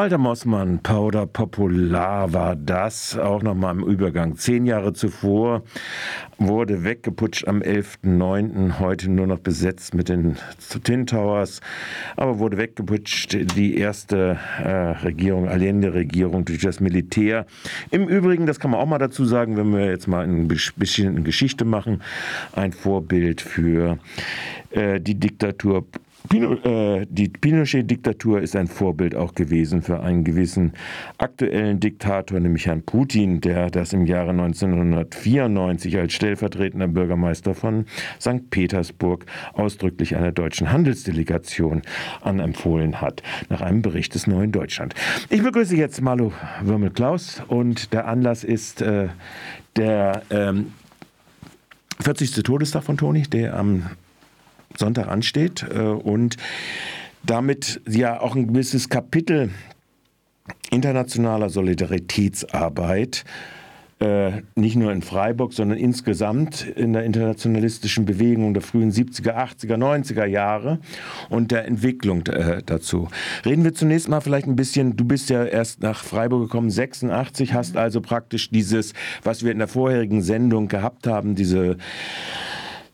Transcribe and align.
Walter 0.00 0.16
Mossmann, 0.16 0.78
Powder 0.78 1.26
Popular 1.26 2.32
war 2.32 2.56
das, 2.56 3.18
auch 3.18 3.42
nochmal 3.42 3.76
im 3.76 3.84
Übergang. 3.84 4.34
Zehn 4.34 4.64
Jahre 4.64 4.94
zuvor 4.94 5.62
wurde 6.38 6.84
weggeputscht 6.84 7.46
am 7.46 7.60
11.09., 7.60 8.78
heute 8.78 9.10
nur 9.10 9.26
noch 9.26 9.40
besetzt 9.40 9.92
mit 9.92 10.08
den 10.08 10.38
Tin 10.84 11.06
Towers, 11.06 11.60
aber 12.16 12.38
wurde 12.38 12.56
weggeputscht 12.56 13.36
die 13.58 13.76
erste 13.76 14.38
äh, 14.64 14.70
Regierung, 15.04 15.46
Allende-Regierung 15.50 16.46
durch 16.46 16.62
das 16.62 16.80
Militär. 16.80 17.44
Im 17.90 18.08
Übrigen, 18.08 18.46
das 18.46 18.58
kann 18.58 18.70
man 18.70 18.80
auch 18.80 18.86
mal 18.86 18.96
dazu 18.96 19.26
sagen, 19.26 19.58
wenn 19.58 19.70
wir 19.70 19.84
jetzt 19.84 20.08
mal 20.08 20.24
ein 20.24 20.48
bisschen 20.48 21.24
Geschichte 21.24 21.66
machen, 21.66 22.00
ein 22.54 22.72
Vorbild 22.72 23.42
für 23.42 23.98
äh, 24.70 24.98
die 24.98 25.20
Diktatur 25.20 25.84
Pino, 26.28 26.52
äh, 26.52 27.06
die 27.08 27.28
Pinochet-Diktatur 27.28 28.40
ist 28.40 28.54
ein 28.54 28.68
Vorbild 28.68 29.14
auch 29.14 29.34
gewesen 29.34 29.82
für 29.82 30.00
einen 30.00 30.22
gewissen 30.22 30.72
aktuellen 31.18 31.80
Diktator, 31.80 32.38
nämlich 32.38 32.66
Herrn 32.66 32.82
Putin, 32.82 33.40
der 33.40 33.70
das 33.70 33.92
im 33.92 34.06
Jahre 34.06 34.30
1994 34.30 35.96
als 35.98 36.12
stellvertretender 36.12 36.88
Bürgermeister 36.88 37.54
von 37.54 37.86
St. 38.20 38.50
Petersburg 38.50 39.24
ausdrücklich 39.54 40.14
einer 40.14 40.32
deutschen 40.32 40.70
Handelsdelegation 40.70 41.82
anempfohlen 42.20 43.00
hat, 43.00 43.22
nach 43.48 43.62
einem 43.62 43.80
Bericht 43.80 44.14
des 44.14 44.26
Neuen 44.26 44.52
Deutschland. 44.52 44.94
Ich 45.30 45.42
begrüße 45.42 45.76
jetzt 45.76 46.02
Malu 46.02 46.32
Würmel-Klaus 46.62 47.42
und 47.48 47.92
der 47.92 48.06
Anlass 48.06 48.44
ist 48.44 48.82
äh, 48.82 49.08
der 49.76 50.22
ähm, 50.30 50.72
40. 52.00 52.42
Todestag 52.42 52.84
von 52.84 52.96
Toni, 52.96 53.22
der 53.22 53.56
am 53.56 53.90
Sonntag 54.76 55.08
ansteht 55.08 55.66
äh, 55.70 55.80
und 55.80 56.36
damit 57.24 57.80
ja 57.88 58.20
auch 58.20 58.34
ein 58.34 58.48
gewisses 58.48 58.88
Kapitel 58.88 59.50
internationaler 60.70 61.50
Solidaritätsarbeit 61.50 63.24
äh, 64.00 64.42
nicht 64.54 64.76
nur 64.76 64.92
in 64.92 65.02
Freiburg, 65.02 65.52
sondern 65.52 65.76
insgesamt 65.76 66.62
in 66.62 66.94
der 66.94 67.04
internationalistischen 67.04 68.06
Bewegung 68.06 68.54
der 68.54 68.62
frühen 68.62 68.90
70er, 68.90 69.34
80er, 69.34 69.76
90er 69.76 70.24
Jahre 70.24 70.78
und 71.28 71.50
der 71.50 71.66
Entwicklung 71.66 72.26
äh, 72.26 72.62
dazu. 72.64 73.08
Reden 73.44 73.62
wir 73.62 73.74
zunächst 73.74 74.08
mal 74.08 74.22
vielleicht 74.22 74.46
ein 74.46 74.56
bisschen, 74.56 74.96
du 74.96 75.04
bist 75.04 75.28
ja 75.28 75.44
erst 75.44 75.82
nach 75.82 76.02
Freiburg 76.02 76.44
gekommen, 76.44 76.70
86, 76.70 77.52
hast 77.52 77.76
also 77.76 78.00
praktisch 78.00 78.48
dieses, 78.48 78.94
was 79.22 79.44
wir 79.44 79.52
in 79.52 79.58
der 79.58 79.68
vorherigen 79.68 80.22
Sendung 80.22 80.68
gehabt 80.68 81.06
haben, 81.06 81.34
diese 81.34 81.76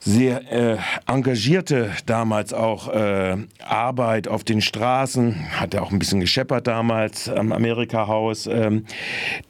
sehr 0.07 0.53
äh, 0.53 0.79
engagierte 1.09 1.91
damals 2.07 2.53
auch 2.53 2.89
äh, 2.89 3.37
Arbeit 3.65 4.29
auf 4.29 4.45
den 4.45 4.61
Straßen, 4.61 5.35
hat 5.61 5.75
er 5.75 5.83
auch 5.83 5.91
ein 5.91 5.99
bisschen 5.99 6.21
gescheppert 6.21 6.69
damals 6.69 7.29
am 7.29 7.51
Amerika-Haus. 7.51 8.47
Ähm, 8.47 8.85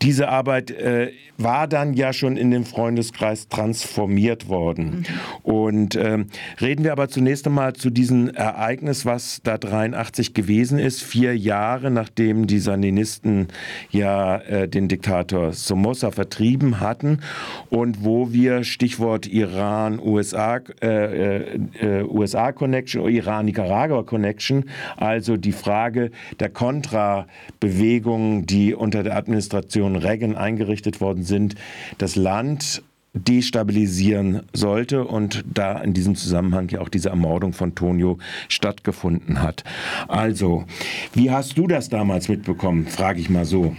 diese 0.01 0.31
Arbeit 0.31 0.71
äh, 0.71 1.13
war 1.37 1.69
dann 1.69 1.93
ja 1.93 2.15
schon 2.15 2.39
in 2.39 2.51
den 2.51 2.65
Freundeskreis 2.65 3.49
transformiert 3.49 4.49
worden. 4.49 5.05
Mhm. 5.45 5.51
Und 5.51 5.97
ähm, 5.97 6.29
reden 6.59 6.85
wir 6.85 6.93
aber 6.93 7.11
zunächst 7.11 7.47
einmal 7.47 7.75
zu 7.75 7.91
diesem 7.91 8.31
Ereignis, 8.31 9.05
was 9.05 9.41
da 9.45 9.59
83 9.59 10.33
gewesen 10.33 10.79
ist, 10.79 11.03
vier 11.03 11.37
Jahre 11.37 11.91
nachdem 11.91 12.47
die 12.47 12.61
Sandinisten 12.61 13.49
ja 13.91 14.39
äh, 14.39 14.69
den 14.69 14.89
Diktator 14.89 15.53
Somoza 15.53 16.11
vertrieben 16.11 16.81
hatten 16.81 17.21
und 17.69 18.05
wo 18.05 18.33
wir 18.33 18.65
Stichwort 18.65 19.27
Iran, 19.27 20.01
USA 20.03 20.46
USA, 20.47 20.61
äh, 20.83 21.57
äh, 21.81 22.03
USA 22.05 22.53
Connection, 22.53 23.09
Iran-Nicaragua 23.09 24.03
Connection, 24.03 24.65
also 24.97 25.37
die 25.37 25.53
Frage 25.53 26.11
der 26.41 26.51
Kontrabewegungen, 26.51 28.47
die 28.47 28.75
unter 28.75 29.03
der 29.03 29.17
Administration 29.17 29.97
Reagan 29.97 30.37
eingerichtet 30.37 31.01
worden 31.01 31.25
sind, 31.25 31.55
das 31.99 32.17
Land 32.17 32.83
destabilisieren 33.15 34.43
sollte 34.53 35.07
und 35.07 35.43
da 35.53 35.79
in 35.79 35.95
diesem 35.95 36.17
Zusammenhang 36.17 36.69
ja 36.69 36.83
auch 36.83 36.91
diese 36.91 37.09
Ermordung 37.09 37.55
von 37.55 37.75
Tonio 37.75 38.19
stattgefunden 38.49 39.43
hat. 39.43 39.65
Also, 40.07 40.67
wie 41.15 41.31
hast 41.31 41.57
du 41.57 41.67
das 41.67 41.89
damals 41.89 42.29
mitbekommen, 42.29 42.87
frage 42.87 43.21
ich 43.21 43.31
mal 43.31 43.47
so. 43.47 43.75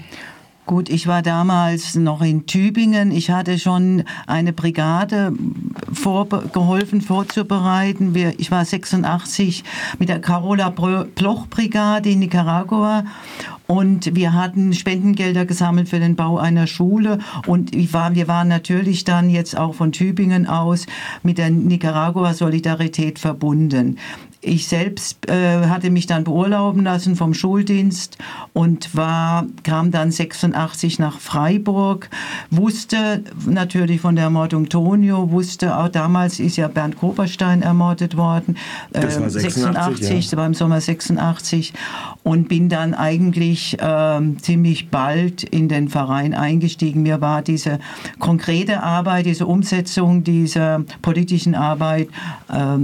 Gut, 0.67 0.89
ich 0.89 1.07
war 1.07 1.21
damals 1.21 1.95
noch 1.95 2.21
in 2.21 2.45
Tübingen. 2.45 3.09
Ich 3.11 3.31
hatte 3.31 3.57
schon 3.57 4.03
eine 4.25 4.51
Brigade 4.51 5.31
geholfen 6.51 6.99
vorzubereiten. 6.99 8.13
Wir, 8.13 8.37
ich 8.37 8.51
war 8.51 8.65
86 8.65 9.63
mit 9.97 10.09
der 10.09 10.19
Carola 10.19 10.69
Bloch 10.69 11.47
Brigade 11.47 12.09
in 12.09 12.19
Nicaragua 12.19 13.05
und 13.67 14.13
wir 14.15 14.33
hatten 14.33 14.73
Spendengelder 14.73 15.45
gesammelt 15.45 15.87
für 15.87 15.99
den 15.99 16.17
Bau 16.17 16.37
einer 16.37 16.67
Schule 16.67 17.19
und 17.45 17.73
ich 17.73 17.93
war, 17.93 18.15
wir 18.15 18.27
waren 18.27 18.49
natürlich 18.49 19.05
dann 19.05 19.29
jetzt 19.29 19.57
auch 19.57 19.73
von 19.73 19.93
Tübingen 19.93 20.47
aus 20.47 20.85
mit 21.23 21.37
der 21.37 21.49
Nicaragua 21.49 22.33
Solidarität 22.33 23.19
verbunden. 23.19 23.97
Ich 24.47 24.67
selbst 24.67 25.29
äh, 25.29 25.65
hatte 25.67 25.89
mich 25.89 26.07
dann 26.07 26.23
beurlauben 26.23 26.85
lassen 26.85 27.17
vom 27.17 27.33
Schuldienst 27.33 28.17
und 28.53 28.95
war, 28.95 29.45
kam 29.63 29.91
dann 29.91 30.09
86 30.09 30.99
nach 30.99 31.19
Freiburg, 31.19 32.09
wusste 32.49 33.23
natürlich 33.45 33.99
von 33.99 34.15
der 34.15 34.25
Ermordung 34.25 34.69
Tonio, 34.69 35.31
wusste 35.31 35.77
auch 35.77 35.89
damals 35.89 36.39
ist 36.39 36.55
ja 36.55 36.69
Bernd 36.69 36.97
Koperstein 36.97 37.61
ermordet 37.61 38.15
worden. 38.15 38.55
Das 38.93 39.19
war 39.19 39.29
86, 39.29 39.65
ähm, 39.65 39.73
86 39.73 40.31
ja. 40.31 40.37
war 40.37 40.45
im 40.45 40.53
Sommer 40.53 40.79
86 40.79 41.73
und 42.23 42.47
bin 42.47 42.69
dann 42.69 42.93
eigentlich 42.93 43.77
äh, 43.81 44.21
ziemlich 44.41 44.89
bald 44.89 45.43
in 45.43 45.67
den 45.67 45.89
Verein 45.89 46.33
eingestiegen. 46.33 47.03
Mir 47.03 47.19
war 47.19 47.41
diese 47.41 47.79
konkrete 48.19 48.81
Arbeit, 48.81 49.25
diese 49.25 49.45
Umsetzung 49.45 50.23
dieser 50.23 50.85
politischen 51.01 51.53
Arbeit 51.53 52.07
äh, 52.47 52.77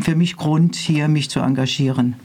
für 0.00 0.16
mich 0.16 0.36
Grund, 0.36 0.76
hier 0.76 0.93
mich 1.08 1.30
zu 1.30 1.40
engagieren. 1.40 2.16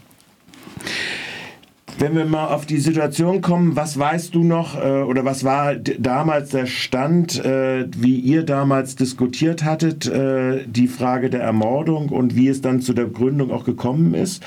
Wenn 1.97 2.15
wir 2.15 2.23
mal 2.23 2.47
auf 2.47 2.65
die 2.65 2.77
Situation 2.77 3.41
kommen, 3.41 3.75
was 3.75 3.99
weißt 3.99 4.33
du 4.33 4.45
noch 4.45 4.81
äh, 4.81 5.01
oder 5.01 5.25
was 5.25 5.43
war 5.43 5.75
damals 5.75 6.51
der 6.51 6.65
Stand, 6.65 7.43
äh, 7.43 7.87
wie 7.93 8.15
ihr 8.15 8.43
damals 8.43 8.95
diskutiert 8.95 9.65
hattet, 9.65 10.07
äh, 10.07 10.63
die 10.65 10.87
Frage 10.87 11.29
der 11.29 11.41
Ermordung 11.41 12.07
und 12.07 12.37
wie 12.37 12.47
es 12.47 12.61
dann 12.61 12.79
zu 12.79 12.93
der 12.93 13.07
Gründung 13.07 13.51
auch 13.51 13.65
gekommen 13.65 14.13
ist? 14.13 14.41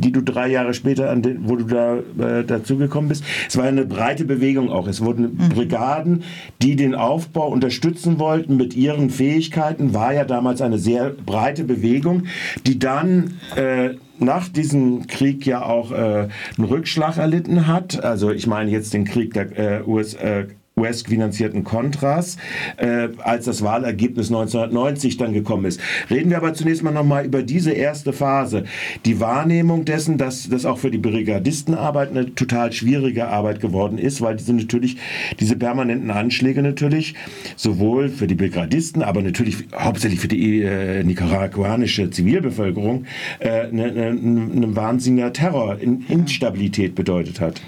Die 0.00 0.12
du 0.12 0.22
drei 0.22 0.48
Jahre 0.48 0.74
später, 0.74 1.10
an 1.10 1.22
den, 1.22 1.48
wo 1.48 1.56
du 1.56 1.64
da 1.64 1.96
äh, 1.98 2.44
dazugekommen 2.44 3.08
bist. 3.08 3.24
Es 3.48 3.56
war 3.56 3.64
eine 3.64 3.84
breite 3.84 4.24
Bewegung 4.24 4.70
auch. 4.70 4.88
Es 4.88 5.04
wurden 5.04 5.36
mhm. 5.36 5.48
Brigaden, 5.50 6.22
die 6.62 6.76
den 6.76 6.94
Aufbau 6.94 7.48
unterstützen 7.48 8.18
wollten 8.18 8.56
mit 8.56 8.74
ihren 8.74 9.10
Fähigkeiten. 9.10 9.94
War 9.94 10.12
ja 10.12 10.24
damals 10.24 10.62
eine 10.62 10.78
sehr 10.78 11.10
breite 11.10 11.64
Bewegung, 11.64 12.24
die 12.66 12.78
dann 12.78 13.34
äh, 13.56 13.90
nach 14.18 14.48
diesem 14.48 15.06
Krieg 15.06 15.46
ja 15.46 15.62
auch 15.62 15.92
äh, 15.92 16.28
einen 16.56 16.66
Rückschlag 16.66 17.16
erlitten 17.16 17.66
hat. 17.66 18.02
Also 18.04 18.30
ich 18.30 18.46
meine 18.46 18.70
jetzt 18.70 18.92
den 18.92 19.04
Krieg 19.04 19.34
der 19.34 19.58
äh, 19.58 19.82
US, 19.86 20.14
äh, 20.14 20.46
US-finanzierten 20.80 21.64
Contras, 21.64 22.36
äh, 22.76 23.08
als 23.18 23.44
das 23.44 23.62
Wahlergebnis 23.62 24.28
1990 24.28 25.16
dann 25.16 25.32
gekommen 25.32 25.66
ist. 25.66 25.80
Reden 26.10 26.30
wir 26.30 26.38
aber 26.38 26.54
zunächst 26.54 26.82
mal 26.82 26.90
nochmal 26.90 27.24
über 27.24 27.42
diese 27.42 27.72
erste 27.72 28.12
Phase. 28.12 28.64
Die 29.04 29.20
Wahrnehmung 29.20 29.84
dessen, 29.84 30.18
dass 30.18 30.48
das 30.48 30.64
auch 30.64 30.78
für 30.78 30.90
die 30.90 30.98
Brigadistenarbeit 30.98 32.10
eine 32.10 32.34
total 32.34 32.72
schwierige 32.72 33.28
Arbeit 33.28 33.60
geworden 33.60 33.98
ist, 33.98 34.20
weil 34.20 34.36
diese 34.36 34.52
natürlich, 34.52 34.96
diese 35.38 35.56
permanenten 35.56 36.10
Anschläge 36.10 36.62
natürlich, 36.62 37.14
sowohl 37.56 38.08
für 38.08 38.26
die 38.26 38.34
Brigadisten, 38.34 39.02
aber 39.02 39.22
natürlich 39.22 39.64
hauptsächlich 39.74 40.20
für 40.20 40.28
die 40.28 40.62
äh, 40.62 41.04
nicaraguanische 41.04 42.10
Zivilbevölkerung, 42.10 43.04
äh, 43.38 43.66
eine, 43.66 43.84
eine, 43.84 44.06
eine 44.08 44.76
wahnsinniger 44.76 45.32
Terror, 45.32 45.78
Instabilität 45.80 46.94
bedeutet 46.94 47.40
hat. 47.40 47.60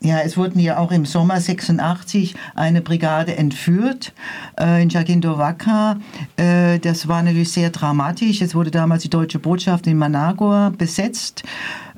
Ja, 0.00 0.20
es 0.20 0.36
wurden 0.36 0.58
ja 0.58 0.76
auch 0.76 0.92
im 0.92 1.06
Sommer 1.06 1.40
86 1.40 2.34
eine 2.54 2.82
Brigade 2.82 3.36
entführt 3.36 4.12
äh, 4.60 4.82
in 4.82 4.90
Jaguindovaca. 4.90 5.98
Äh, 6.36 6.78
das 6.78 7.08
war 7.08 7.22
natürlich 7.22 7.52
sehr 7.52 7.70
dramatisch. 7.70 8.42
Es 8.42 8.54
wurde 8.54 8.70
damals 8.70 9.02
die 9.02 9.10
deutsche 9.10 9.38
Botschaft 9.38 9.86
in 9.86 9.96
Managua 9.96 10.70
besetzt. 10.76 11.44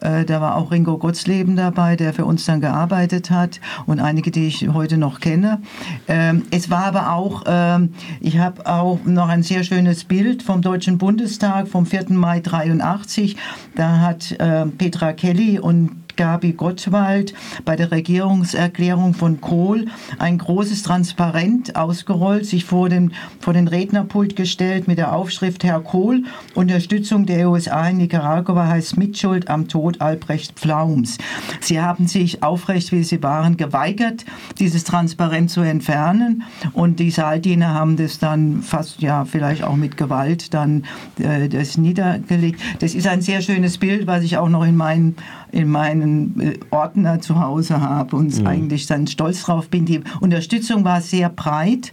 Äh, 0.00 0.24
da 0.24 0.40
war 0.40 0.56
auch 0.56 0.70
Ringo 0.70 0.98
Gottsleben 0.98 1.56
dabei, 1.56 1.96
der 1.96 2.12
für 2.12 2.24
uns 2.26 2.44
dann 2.44 2.60
gearbeitet 2.60 3.30
hat 3.30 3.60
und 3.86 3.98
einige, 3.98 4.30
die 4.30 4.46
ich 4.46 4.68
heute 4.68 4.98
noch 4.98 5.20
kenne. 5.20 5.60
Ähm, 6.06 6.42
es 6.50 6.70
war 6.70 6.84
aber 6.84 7.12
auch, 7.12 7.44
ähm, 7.46 7.94
ich 8.20 8.38
habe 8.38 8.66
auch 8.66 9.00
noch 9.04 9.28
ein 9.28 9.42
sehr 9.42 9.64
schönes 9.64 10.04
Bild 10.04 10.42
vom 10.42 10.62
Deutschen 10.62 10.98
Bundestag 10.98 11.66
vom 11.68 11.86
4. 11.86 12.10
Mai 12.10 12.40
83. 12.40 13.36
Da 13.74 13.98
hat 14.00 14.32
äh, 14.32 14.66
Petra 14.66 15.12
Kelly 15.12 15.58
und 15.58 16.05
Gabi 16.16 16.52
Gottwald 16.52 17.34
bei 17.64 17.76
der 17.76 17.90
Regierungserklärung 17.90 19.14
von 19.14 19.40
Kohl 19.40 19.86
ein 20.18 20.38
großes 20.38 20.82
Transparent 20.82 21.76
ausgerollt, 21.76 22.46
sich 22.46 22.64
vor 22.64 22.88
den, 22.88 23.12
vor 23.40 23.52
den 23.52 23.68
Rednerpult 23.68 24.36
gestellt 24.36 24.88
mit 24.88 24.98
der 24.98 25.12
Aufschrift 25.12 25.64
Herr 25.64 25.80
Kohl, 25.80 26.24
Unterstützung 26.54 27.26
der 27.26 27.50
USA 27.50 27.88
in 27.88 27.98
Nicaragua 27.98 28.66
heißt 28.66 28.96
Mitschuld 28.96 29.48
am 29.48 29.68
Tod 29.68 30.00
Albrecht 30.00 30.58
Pflaums. 30.58 31.18
Sie 31.60 31.80
haben 31.80 32.06
sich 32.06 32.42
aufrecht, 32.42 32.92
wie 32.92 33.04
sie 33.04 33.22
waren, 33.22 33.56
geweigert, 33.56 34.24
dieses 34.58 34.84
Transparent 34.84 35.50
zu 35.50 35.60
entfernen 35.60 36.44
und 36.72 36.98
die 37.00 37.10
Saaldiener 37.10 37.74
haben 37.74 37.96
das 37.96 38.18
dann 38.18 38.62
fast, 38.62 39.02
ja, 39.02 39.24
vielleicht 39.24 39.62
auch 39.62 39.76
mit 39.76 39.96
Gewalt 39.96 40.54
dann 40.54 40.84
äh, 41.18 41.48
das 41.48 41.78
niedergelegt. 41.78 42.60
Das 42.80 42.94
ist 42.94 43.06
ein 43.06 43.20
sehr 43.20 43.42
schönes 43.42 43.78
Bild, 43.78 44.06
was 44.06 44.22
ich 44.22 44.36
auch 44.38 44.48
noch 44.48 44.64
in 44.64 44.76
meinen, 44.76 45.16
in 45.52 45.70
meinen 45.70 46.05
äh, 46.06 46.58
Ordner 46.70 47.20
zu 47.20 47.40
Hause 47.40 47.80
habe 47.80 48.16
und 48.16 48.38
mhm. 48.40 48.46
eigentlich 48.46 48.86
dann 48.86 49.06
stolz 49.06 49.42
drauf 49.42 49.68
bin. 49.68 49.84
Die 49.84 50.02
Unterstützung 50.20 50.84
war 50.84 51.00
sehr 51.00 51.28
breit. 51.28 51.92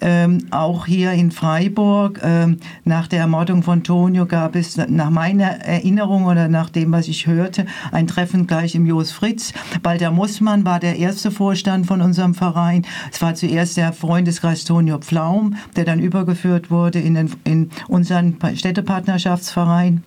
Ähm, 0.00 0.46
auch 0.50 0.86
hier 0.86 1.12
in 1.12 1.30
Freiburg, 1.30 2.20
ähm, 2.22 2.58
nach 2.84 3.08
der 3.08 3.20
Ermordung 3.20 3.62
von 3.62 3.82
Tonio 3.82 4.26
gab 4.26 4.56
es 4.56 4.76
nach 4.76 5.10
meiner 5.10 5.60
Erinnerung 5.62 6.26
oder 6.26 6.48
nach 6.48 6.70
dem, 6.70 6.92
was 6.92 7.08
ich 7.08 7.26
hörte, 7.26 7.66
ein 7.92 8.06
Treffen 8.06 8.46
gleich 8.46 8.74
im 8.74 8.86
Jos 8.86 9.10
Fritz. 9.10 9.52
Balder 9.82 10.10
Mussmann 10.10 10.64
war 10.64 10.80
der 10.80 10.96
erste 10.96 11.30
Vorstand 11.30 11.86
von 11.86 12.00
unserem 12.00 12.34
Verein. 12.34 12.86
Es 13.10 13.22
war 13.22 13.34
zuerst 13.34 13.76
der 13.76 13.92
Freundeskreis 13.92 14.64
Tonio 14.64 14.98
Pflaum, 14.98 15.56
der 15.76 15.84
dann 15.84 16.00
übergeführt 16.00 16.70
wurde 16.70 17.00
in, 17.00 17.14
den, 17.14 17.30
in 17.44 17.70
unseren 17.88 18.36
Städtepartnerschaftsverein. 18.54 20.02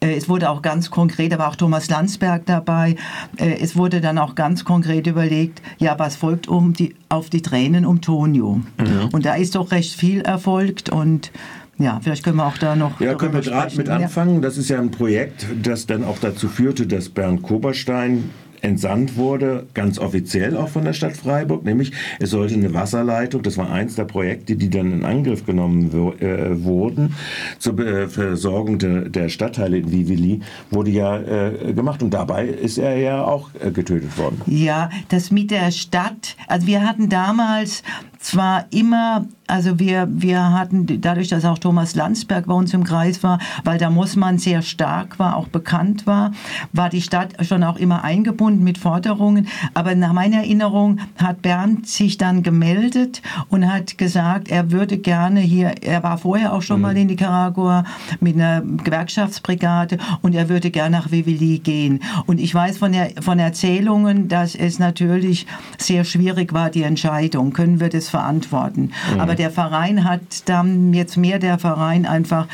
Äh, 0.00 0.14
es 0.14 0.28
wurde 0.28 0.50
auch 0.50 0.62
ganz 0.62 0.90
konkret, 0.90 1.32
da 1.32 1.38
war 1.38 1.48
auch 1.48 1.56
Thomas 1.56 1.88
Landsberg 1.90 2.46
dabei, 2.46 2.96
äh, 3.36 3.58
es 3.60 3.76
wurde 3.76 4.00
dann 4.00 4.18
auch 4.18 4.34
ganz 4.34 4.64
konkret 4.64 5.06
überlegt, 5.06 5.62
ja, 5.78 5.98
was 5.98 6.16
folgt 6.16 6.48
um 6.48 6.72
die, 6.72 6.94
auf 7.08 7.30
die 7.30 7.42
Tränen 7.42 7.84
um 7.84 8.00
Tonio? 8.00 8.60
Mhm. 8.78 9.08
Und 9.12 9.24
da 9.24 9.34
ist 9.34 9.54
doch 9.54 9.70
recht 9.70 9.94
viel 9.94 10.20
erfolgt 10.20 10.88
und 10.88 11.30
ja, 11.76 11.98
vielleicht 12.02 12.22
können 12.22 12.36
wir 12.36 12.46
auch 12.46 12.58
da 12.58 12.76
noch. 12.76 13.00
Ja, 13.00 13.14
können 13.14 13.34
wir 13.34 13.40
gerade 13.40 13.76
mit 13.76 13.88
anfangen. 13.88 14.40
Das 14.40 14.58
ist 14.58 14.68
ja 14.68 14.78
ein 14.78 14.92
Projekt, 14.92 15.46
das 15.60 15.86
dann 15.86 16.04
auch 16.04 16.18
dazu 16.18 16.48
führte, 16.48 16.86
dass 16.86 17.08
Bernd 17.08 17.42
Koberstein 17.42 18.30
entsandt 18.64 19.16
wurde, 19.16 19.66
ganz 19.74 19.98
offiziell 19.98 20.56
auch 20.56 20.68
von 20.68 20.84
der 20.84 20.94
Stadt 20.94 21.16
Freiburg, 21.16 21.64
nämlich 21.64 21.92
es 22.18 22.30
sollte 22.30 22.54
eine 22.54 22.72
Wasserleitung, 22.72 23.42
das 23.42 23.58
war 23.58 23.70
eins 23.70 23.94
der 23.94 24.04
Projekte, 24.04 24.56
die 24.56 24.70
dann 24.70 24.92
in 24.92 25.04
Angriff 25.04 25.44
genommen 25.44 25.90
äh, 26.20 26.64
wurden, 26.64 27.14
zur 27.58 27.78
äh, 27.78 28.08
Versorgung 28.08 28.78
de, 28.78 29.08
der 29.08 29.28
Stadtteile 29.28 29.78
in 29.78 29.92
Vivili, 29.92 30.40
wurde 30.70 30.90
ja 30.90 31.18
äh, 31.18 31.72
gemacht 31.74 32.02
und 32.02 32.12
dabei 32.12 32.46
ist 32.46 32.78
er 32.78 32.96
ja 32.96 33.22
auch 33.22 33.50
äh, 33.60 33.70
getötet 33.70 34.16
worden. 34.18 34.40
Ja, 34.46 34.90
das 35.08 35.30
mit 35.30 35.50
der 35.50 35.70
Stadt, 35.70 36.36
also 36.48 36.66
wir 36.66 36.82
hatten 36.82 37.08
damals 37.08 37.82
zwar 38.18 38.66
immer, 38.70 39.26
also 39.46 39.78
wir, 39.78 40.08
wir 40.10 40.52
hatten, 40.52 41.00
dadurch, 41.00 41.28
dass 41.28 41.44
auch 41.44 41.58
Thomas 41.58 41.94
Landsberg 41.94 42.46
bei 42.46 42.54
uns 42.54 42.72
im 42.72 42.84
Kreis 42.84 43.22
war, 43.22 43.38
weil 43.62 43.78
da 43.78 43.90
Mossmann 43.90 44.38
sehr 44.38 44.62
stark 44.62 45.18
war, 45.18 45.36
auch 45.36 45.48
bekannt 45.48 46.06
war, 46.06 46.32
war 46.72 46.88
die 46.88 47.02
Stadt 47.02 47.34
schon 47.46 47.62
auch 47.62 47.76
immer 47.76 48.04
eingebunden 48.04 48.64
mit 48.64 48.78
Forderungen. 48.78 49.48
Aber 49.74 49.94
nach 49.94 50.12
meiner 50.12 50.38
Erinnerung 50.38 50.98
hat 51.16 51.42
Bernd 51.42 51.86
sich 51.86 52.16
dann 52.16 52.42
gemeldet 52.42 53.20
und 53.48 53.70
hat 53.70 53.98
gesagt, 53.98 54.48
er 54.48 54.70
würde 54.70 54.98
gerne 54.98 55.40
hier, 55.40 55.74
er 55.82 56.02
war 56.02 56.18
vorher 56.18 56.52
auch 56.52 56.62
schon 56.62 56.76
mhm. 56.76 56.82
mal 56.82 56.96
in 56.96 57.08
Nicaragua 57.08 57.84
mit 58.20 58.36
einer 58.36 58.62
Gewerkschaftsbrigade 58.62 59.98
und 60.22 60.34
er 60.34 60.48
würde 60.48 60.70
gerne 60.70 60.96
nach 60.96 61.10
Vivili 61.10 61.58
gehen. 61.58 62.00
Und 62.26 62.40
ich 62.40 62.54
weiß 62.54 62.78
von, 62.78 62.92
der, 62.92 63.10
von 63.20 63.38
Erzählungen, 63.38 64.28
dass 64.28 64.54
es 64.54 64.78
natürlich 64.78 65.46
sehr 65.76 66.04
schwierig 66.04 66.52
war, 66.52 66.70
die 66.70 66.82
Entscheidung. 66.82 67.52
Können 67.52 67.80
wir 67.80 67.88
das 67.88 68.08
verantworten. 68.08 68.92
Mhm. 69.12 69.20
Aber 69.20 69.33
der 69.34 69.50
Verein 69.50 70.04
hat 70.04 70.48
dann 70.48 70.92
jetzt 70.94 71.16
mehr 71.16 71.38
der 71.38 71.58
Verein 71.58 72.06
einfach 72.06 72.46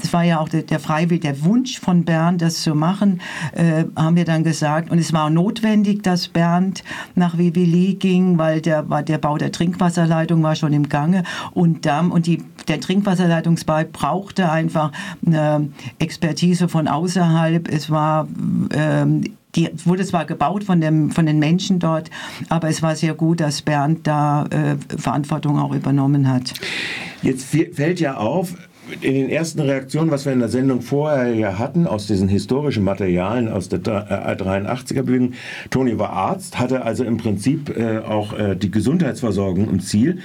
das 0.00 0.12
war 0.12 0.22
ja 0.22 0.38
auch 0.38 0.48
der, 0.48 0.62
der 0.62 0.80
Freiwillig, 0.80 1.22
der 1.22 1.44
Wunsch 1.44 1.80
von 1.80 2.04
Bernd, 2.04 2.40
das 2.40 2.62
zu 2.62 2.74
machen, 2.74 3.20
äh, 3.52 3.84
haben 3.96 4.16
wir 4.16 4.24
dann 4.24 4.44
gesagt. 4.44 4.90
Und 4.90 4.98
es 4.98 5.12
war 5.12 5.28
notwendig, 5.30 6.02
dass 6.02 6.28
Bernd 6.28 6.84
nach 7.14 7.36
Vivili 7.36 7.94
ging, 7.94 8.38
weil 8.38 8.60
der, 8.60 8.82
der 8.82 9.18
Bau 9.18 9.38
der 9.38 9.52
Trinkwasserleitung 9.52 10.42
war 10.42 10.54
schon 10.54 10.72
im 10.72 10.88
Gange. 10.88 11.24
Und, 11.52 11.84
dann, 11.86 12.10
und 12.10 12.26
die, 12.26 12.44
der 12.68 12.80
Trinkwasserleitungsbau 12.80 13.82
brauchte 13.92 14.50
einfach 14.50 14.92
eine 15.26 15.68
Expertise 15.98 16.68
von 16.68 16.86
außerhalb. 16.86 17.68
Es 17.68 17.90
war 17.90 18.28
ähm, 18.72 19.22
die 19.58 19.68
wurde 19.84 20.04
zwar 20.04 20.24
gebaut 20.24 20.64
von, 20.64 20.80
dem, 20.80 21.10
von 21.10 21.26
den 21.26 21.38
Menschen 21.38 21.80
dort, 21.80 22.10
aber 22.48 22.68
es 22.68 22.82
war 22.82 22.94
sehr 22.96 23.14
gut, 23.14 23.40
dass 23.40 23.62
Bernd 23.62 24.06
da 24.06 24.46
äh, 24.46 24.76
Verantwortung 24.96 25.58
auch 25.58 25.74
übernommen 25.74 26.28
hat. 26.28 26.54
Jetzt 27.22 27.46
fällt 27.46 27.98
ja 27.98 28.16
auf, 28.16 28.54
in 29.00 29.14
den 29.14 29.28
ersten 29.28 29.60
Reaktionen, 29.60 30.10
was 30.10 30.24
wir 30.24 30.32
in 30.32 30.38
der 30.38 30.48
Sendung 30.48 30.80
vorher 30.80 31.34
ja 31.34 31.58
hatten, 31.58 31.86
aus 31.86 32.06
diesen 32.06 32.28
historischen 32.28 32.84
Materialien 32.84 33.48
aus 33.48 33.68
der 33.68 33.80
83er 33.80 35.02
Bewegung, 35.02 35.32
Toni 35.70 35.98
war 35.98 36.10
Arzt, 36.10 36.58
hatte 36.58 36.84
also 36.84 37.04
im 37.04 37.16
Prinzip 37.16 37.76
äh, 37.76 37.98
auch 37.98 38.38
äh, 38.38 38.54
die 38.54 38.70
Gesundheitsversorgung 38.70 39.68
im 39.68 39.80
Ziel. 39.80 40.20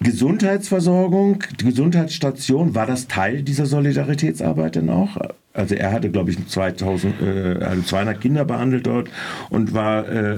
Gesundheitsversorgung, 0.00 1.42
die 1.58 1.64
Gesundheitsstation, 1.64 2.76
war 2.76 2.86
das 2.86 3.08
Teil 3.08 3.42
dieser 3.42 3.66
Solidaritätsarbeit 3.66 4.76
denn 4.76 4.90
auch? 4.90 5.16
Also 5.58 5.74
er 5.74 5.92
hatte, 5.92 6.08
glaube 6.08 6.30
ich, 6.30 6.46
2000, 6.46 7.20
äh, 7.20 7.64
also 7.64 7.82
200 7.82 8.20
Kinder 8.20 8.44
behandelt 8.44 8.86
dort 8.86 9.08
und 9.50 9.74
war 9.74 10.08
äh, 10.08 10.36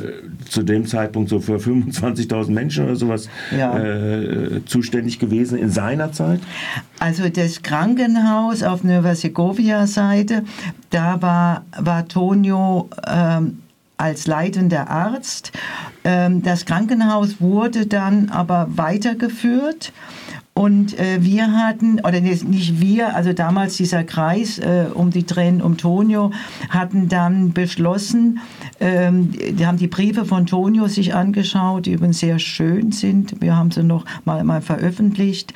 zu 0.48 0.62
dem 0.62 0.86
Zeitpunkt 0.86 1.28
so 1.28 1.40
für 1.40 1.56
25.000 1.56 2.50
Menschen 2.50 2.86
oder 2.86 2.96
sowas 2.96 3.28
ja. 3.56 3.78
äh, 3.78 4.64
zuständig 4.64 5.18
gewesen 5.18 5.58
in 5.58 5.70
seiner 5.70 6.12
Zeit. 6.12 6.40
Also 6.98 7.28
das 7.28 7.62
Krankenhaus 7.62 8.62
auf 8.62 8.82
Nova 8.82 9.14
Segovia-Seite, 9.14 10.44
da 10.88 11.20
war, 11.20 11.64
war 11.78 12.08
Tonio 12.08 12.88
ähm, 13.06 13.58
als 13.98 14.26
leitender 14.26 14.88
Arzt. 14.88 15.52
Ähm, 16.04 16.42
das 16.42 16.64
Krankenhaus 16.64 17.40
wurde 17.40 17.86
dann 17.86 18.30
aber 18.30 18.68
weitergeführt 18.70 19.92
und 20.60 20.98
äh, 20.98 21.24
wir 21.24 21.54
hatten, 21.54 22.00
oder 22.00 22.20
nicht 22.20 22.82
wir, 22.82 23.16
also 23.16 23.32
damals 23.32 23.78
dieser 23.78 24.04
Kreis 24.04 24.58
äh, 24.58 24.88
um 24.92 25.08
die 25.08 25.24
Tränen 25.24 25.62
um 25.62 25.78
Tonio, 25.78 26.32
hatten 26.68 27.08
dann 27.08 27.54
beschlossen, 27.54 28.40
ähm, 28.78 29.30
die 29.32 29.66
haben 29.66 29.78
die 29.78 29.86
Briefe 29.86 30.26
von 30.26 30.44
Tonio 30.44 30.86
sich 30.86 31.14
angeschaut, 31.14 31.86
die 31.86 31.92
übrigens 31.92 32.18
sehr 32.18 32.38
schön 32.38 32.92
sind. 32.92 33.40
Wir 33.40 33.56
haben 33.56 33.70
sie 33.70 33.82
noch 33.82 34.04
mal, 34.26 34.44
mal 34.44 34.60
veröffentlicht, 34.60 35.54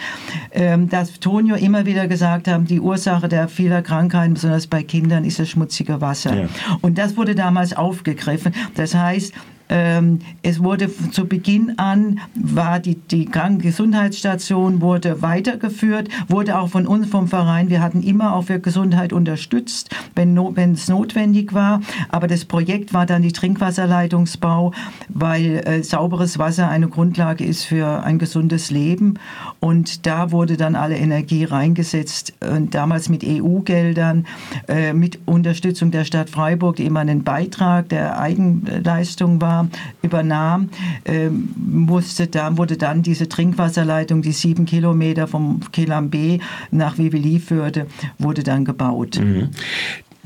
ähm, 0.52 0.88
dass 0.88 1.20
Tonio 1.20 1.54
immer 1.54 1.84
wieder 1.84 2.08
gesagt 2.08 2.49
haben, 2.49 2.64
die 2.64 2.80
Ursache 2.80 3.28
der 3.28 3.49
vieler 3.49 3.82
Krankheiten, 3.82 4.32
besonders 4.32 4.66
bei 4.66 4.82
Kindern, 4.82 5.26
ist 5.26 5.38
das 5.38 5.50
schmutzige 5.50 6.00
Wasser. 6.00 6.34
Ja. 6.34 6.49
Und 6.80 6.96
das 6.96 7.18
wurde 7.18 7.34
damals 7.34 7.76
aufgegriffen. 7.76 8.54
Das 8.75 8.94
heißt, 8.94 9.34
ähm, 9.68 10.18
es 10.42 10.62
wurde 10.62 10.90
zu 11.11 11.26
Beginn 11.26 11.78
an, 11.78 12.21
war 12.35 12.80
die, 12.80 12.97
die 12.97 13.25
Krankengesundheitsstation 13.25 14.80
wurde 14.80 15.23
weitergeführt, 15.23 16.09
wurde 16.28 16.59
auch 16.59 16.68
von 16.68 16.87
uns 16.87 17.09
vom 17.09 17.28
Verein, 17.28 17.71
wir 17.71 17.80
hatten 17.80 18.02
immer 18.02 18.35
auch 18.35 18.44
für 18.44 18.59
Gesundheit 18.59 19.12
unterstützt, 19.12 19.94
wenn, 20.14 20.37
es 20.73 20.88
notwendig 20.88 21.54
war. 21.54 21.80
Aber 22.11 22.26
das 22.26 22.44
Projekt 22.44 22.92
war 22.92 23.06
dann 23.06 23.23
die 23.23 23.33
Trinkwasserleitungsbau, 23.33 24.73
weil 25.09 25.62
äh, 25.64 25.83
sauberes 25.83 26.38
Wasser 26.38 26.68
eine 26.68 26.88
Grundlage 26.88 27.44
ist 27.44 27.64
für 27.64 28.02
ein 28.04 28.18
gesundes 28.18 28.71
Leben. 28.71 29.14
Und 29.61 30.06
da 30.06 30.30
wurde 30.30 30.56
dann 30.56 30.76
alle 30.76 30.97
Energie 30.97 31.44
reingesetzt, 31.44 32.35
und 32.40 32.75
damals 32.75 33.09
mit 33.09 33.25
EU-Geldern, 33.25 34.26
äh, 34.68 34.92
mit 34.92 35.21
Unterstützung 35.25 35.90
der 35.90 36.04
Stadt 36.04 36.28
Freiburg, 36.28 36.76
die 36.76 36.85
immer 36.85 37.00
einen 37.00 37.25
Beitrag 37.25 37.88
der 37.88 38.18
Eigenleistung 38.18 39.40
war 39.40 39.53
übernahm, 40.02 40.70
äh, 41.04 41.28
musste 41.28 42.26
da, 42.26 42.56
wurde 42.56 42.76
dann 42.76 43.02
diese 43.02 43.28
Trinkwasserleitung, 43.28 44.23
die 44.23 44.32
sieben 44.32 44.64
Kilometer 44.64 45.26
vom 45.26 45.61
Kelam 45.73 46.11
B 46.11 46.38
nach 46.70 46.99
Vivili 46.99 47.38
führte, 47.38 47.87
wurde 48.18 48.42
dann 48.42 48.64
gebaut. 48.64 49.20
Mhm. 49.20 49.50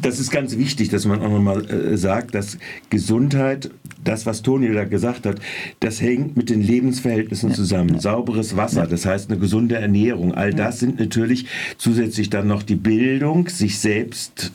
Das 0.00 0.20
ist 0.20 0.30
ganz 0.30 0.56
wichtig, 0.56 0.90
dass 0.90 1.06
man 1.06 1.20
auch 1.20 1.30
nochmal 1.30 1.68
äh, 1.68 1.96
sagt, 1.96 2.34
dass 2.34 2.56
Gesundheit, 2.88 3.70
das, 4.04 4.26
was 4.26 4.42
Toni 4.42 4.72
da 4.72 4.84
gesagt 4.84 5.26
hat, 5.26 5.40
das 5.80 6.00
hängt 6.00 6.36
mit 6.36 6.50
den 6.50 6.62
Lebensverhältnissen 6.62 7.52
zusammen. 7.52 7.98
Sauberes 7.98 8.56
Wasser, 8.56 8.86
das 8.86 9.04
heißt 9.04 9.28
eine 9.28 9.40
gesunde 9.40 9.74
Ernährung, 9.74 10.34
all 10.34 10.54
das 10.54 10.78
sind 10.78 11.00
natürlich 11.00 11.46
zusätzlich 11.78 12.30
dann 12.30 12.46
noch 12.46 12.62
die 12.62 12.76
Bildung, 12.76 13.48
sich 13.48 13.80
selbst 13.80 14.52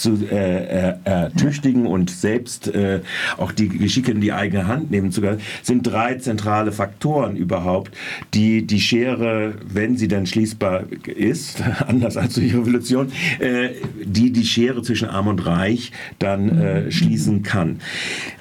zu 0.00 0.26
äh, 0.30 0.94
ertüchtigen 1.04 1.86
und 1.86 2.10
selbst 2.10 2.68
äh, 2.68 3.00
auch 3.36 3.52
die 3.52 3.68
Geschicke 3.68 4.12
in 4.12 4.20
die 4.20 4.32
eigene 4.32 4.66
Hand 4.66 4.90
nehmen 4.90 5.12
zu 5.12 5.20
können, 5.20 5.40
sind 5.62 5.82
drei 5.86 6.14
zentrale 6.14 6.72
Faktoren 6.72 7.36
überhaupt, 7.36 7.96
die 8.34 8.66
die 8.66 8.80
Schere, 8.80 9.54
wenn 9.64 9.96
sie 9.96 10.08
dann 10.08 10.26
schließbar 10.26 10.84
ist, 11.06 11.62
anders 11.86 12.16
als 12.16 12.34
durch 12.34 12.54
Revolution, 12.54 13.12
äh, 13.38 13.70
die 14.04 14.32
die 14.32 14.44
Schere 14.44 14.82
zwischen 14.82 15.08
Arm 15.08 15.26
und 15.28 15.44
Reich 15.46 15.92
dann 16.18 16.58
äh, 16.58 16.90
schließen 16.90 17.42
kann. 17.42 17.80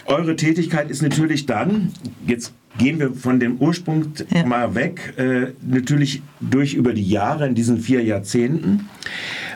Eure 0.05 0.35
Tätigkeit 0.35 0.89
ist 0.89 1.01
natürlich 1.01 1.45
dann, 1.45 1.91
jetzt 2.25 2.53
gehen 2.77 2.99
wir 2.99 3.13
von 3.13 3.39
dem 3.39 3.57
Ursprung 3.57 4.13
ja. 4.33 4.45
mal 4.45 4.75
weg, 4.75 5.13
äh, 5.17 5.53
natürlich 5.61 6.21
durch 6.39 6.73
über 6.73 6.93
die 6.93 7.07
Jahre 7.07 7.47
in 7.47 7.55
diesen 7.55 7.79
vier 7.79 8.03
Jahrzehnten 8.03 8.89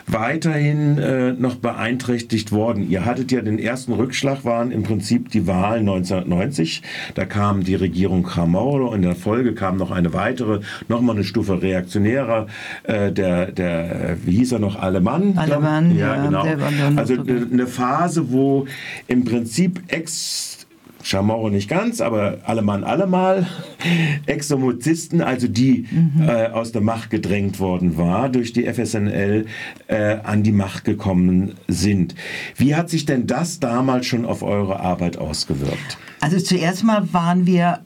weiterhin 0.06 0.98
äh, 0.98 1.32
noch 1.32 1.56
beeinträchtigt 1.56 2.52
worden. 2.52 2.88
Ihr 2.88 3.04
hattet 3.04 3.32
ja 3.32 3.40
den 3.40 3.58
ersten 3.58 3.92
Rückschlag, 3.92 4.44
waren 4.44 4.70
im 4.70 4.82
Prinzip 4.82 5.30
die 5.30 5.46
Wahlen 5.46 5.88
1990. 5.88 6.82
Da 7.14 7.24
kam 7.24 7.64
die 7.64 7.74
Regierung 7.74 8.26
Chamorro 8.28 8.88
und 8.88 8.96
in 8.96 9.02
der 9.02 9.14
Folge 9.14 9.54
kam 9.54 9.76
noch 9.76 9.90
eine 9.90 10.12
weitere, 10.12 10.60
nochmal 10.88 11.16
eine 11.16 11.24
Stufe 11.24 11.62
reaktionärer, 11.62 12.46
äh, 12.84 13.12
der, 13.12 13.52
der, 13.52 14.16
wie 14.24 14.36
hieß 14.36 14.52
er 14.52 14.58
noch, 14.58 14.80
Alemann? 14.80 15.36
Alemann, 15.36 15.96
ja, 15.96 16.16
ja 16.16 16.24
genau. 16.24 16.44
Also 16.96 17.14
eine 17.14 17.66
Phase, 17.66 18.30
wo 18.32 18.66
im 19.08 19.24
Prinzip 19.24 19.82
ex 19.88 20.61
Chamorro 21.02 21.50
nicht 21.50 21.68
ganz, 21.68 22.00
aber 22.00 22.38
allemal 22.44 22.84
allemal, 22.84 23.46
Exomozisten, 24.26 25.20
also 25.20 25.48
die 25.48 25.86
mhm. 25.90 26.28
äh, 26.28 26.46
aus 26.48 26.72
der 26.72 26.82
Macht 26.82 27.10
gedrängt 27.10 27.60
worden 27.60 27.96
war, 27.96 28.28
durch 28.28 28.52
die 28.52 28.64
FSNL 28.72 29.46
äh, 29.88 30.16
an 30.22 30.42
die 30.42 30.52
Macht 30.52 30.84
gekommen 30.84 31.54
sind. 31.68 32.14
Wie 32.56 32.74
hat 32.74 32.90
sich 32.90 33.04
denn 33.04 33.26
das 33.26 33.60
damals 33.60 34.06
schon 34.06 34.24
auf 34.24 34.42
eure 34.42 34.80
Arbeit 34.80 35.18
ausgewirkt? 35.18 35.98
Also 36.20 36.38
zuerst 36.38 36.84
mal 36.84 37.12
waren 37.12 37.46
wir 37.46 37.80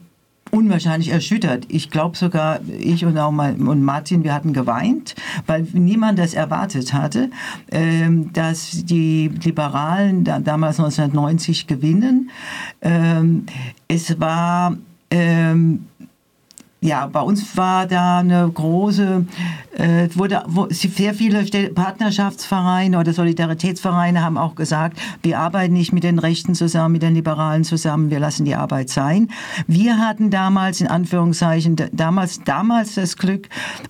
unwahrscheinlich 0.51 1.09
erschüttert. 1.09 1.65
Ich 1.69 1.89
glaube 1.89 2.17
sogar, 2.17 2.59
ich 2.67 3.05
und 3.05 3.17
auch 3.17 3.31
mal, 3.31 3.55
und 3.55 3.83
Martin, 3.83 4.23
wir 4.23 4.33
hatten 4.33 4.53
geweint, 4.53 5.15
weil 5.45 5.67
niemand 5.73 6.19
das 6.19 6.33
erwartet 6.33 6.93
hatte, 6.93 7.29
ähm, 7.71 8.31
dass 8.33 8.85
die 8.85 9.29
Liberalen 9.43 10.23
da, 10.23 10.39
damals 10.39 10.79
1990 10.79 11.67
gewinnen. 11.67 12.29
Ähm, 12.81 13.45
es 13.87 14.19
war 14.19 14.77
ähm, 15.09 15.85
ja, 16.79 17.07
bei 17.07 17.21
uns 17.21 17.57
war 17.57 17.87
da 17.87 18.19
eine 18.19 18.49
große, 18.53 19.25
äh, 19.75 20.09
wurde 20.13 20.43
wo, 20.47 20.67
sehr 20.69 21.15
viele 21.15 21.43
Partnerschaftsvereine 21.73 22.99
oder 22.99 23.13
Solidaritätsvereine 23.13 24.23
haben 24.23 24.37
auch 24.37 24.53
gesagt, 24.53 24.99
wir 25.23 25.39
arbeiten 25.39 25.73
nicht 25.73 25.91
mit 25.91 26.03
den 26.03 26.19
Rechten 26.19 26.53
zusammen, 26.53 26.93
mit 26.93 27.01
den 27.01 27.15
Liberalen 27.15 27.63
zusammen, 27.63 28.11
wir 28.11 28.19
lassen 28.19 28.45
die 28.45 28.53
Arbeit 28.53 28.89
sein. 28.89 29.29
Wir 29.65 29.97
hatten 29.97 30.29
damals, 30.29 30.79
in 30.79 30.87
Anführungszeichen, 30.87 31.77
damals, 31.93 32.43
damals 32.43 32.93
das 32.93 33.17
Glück, 33.17 33.49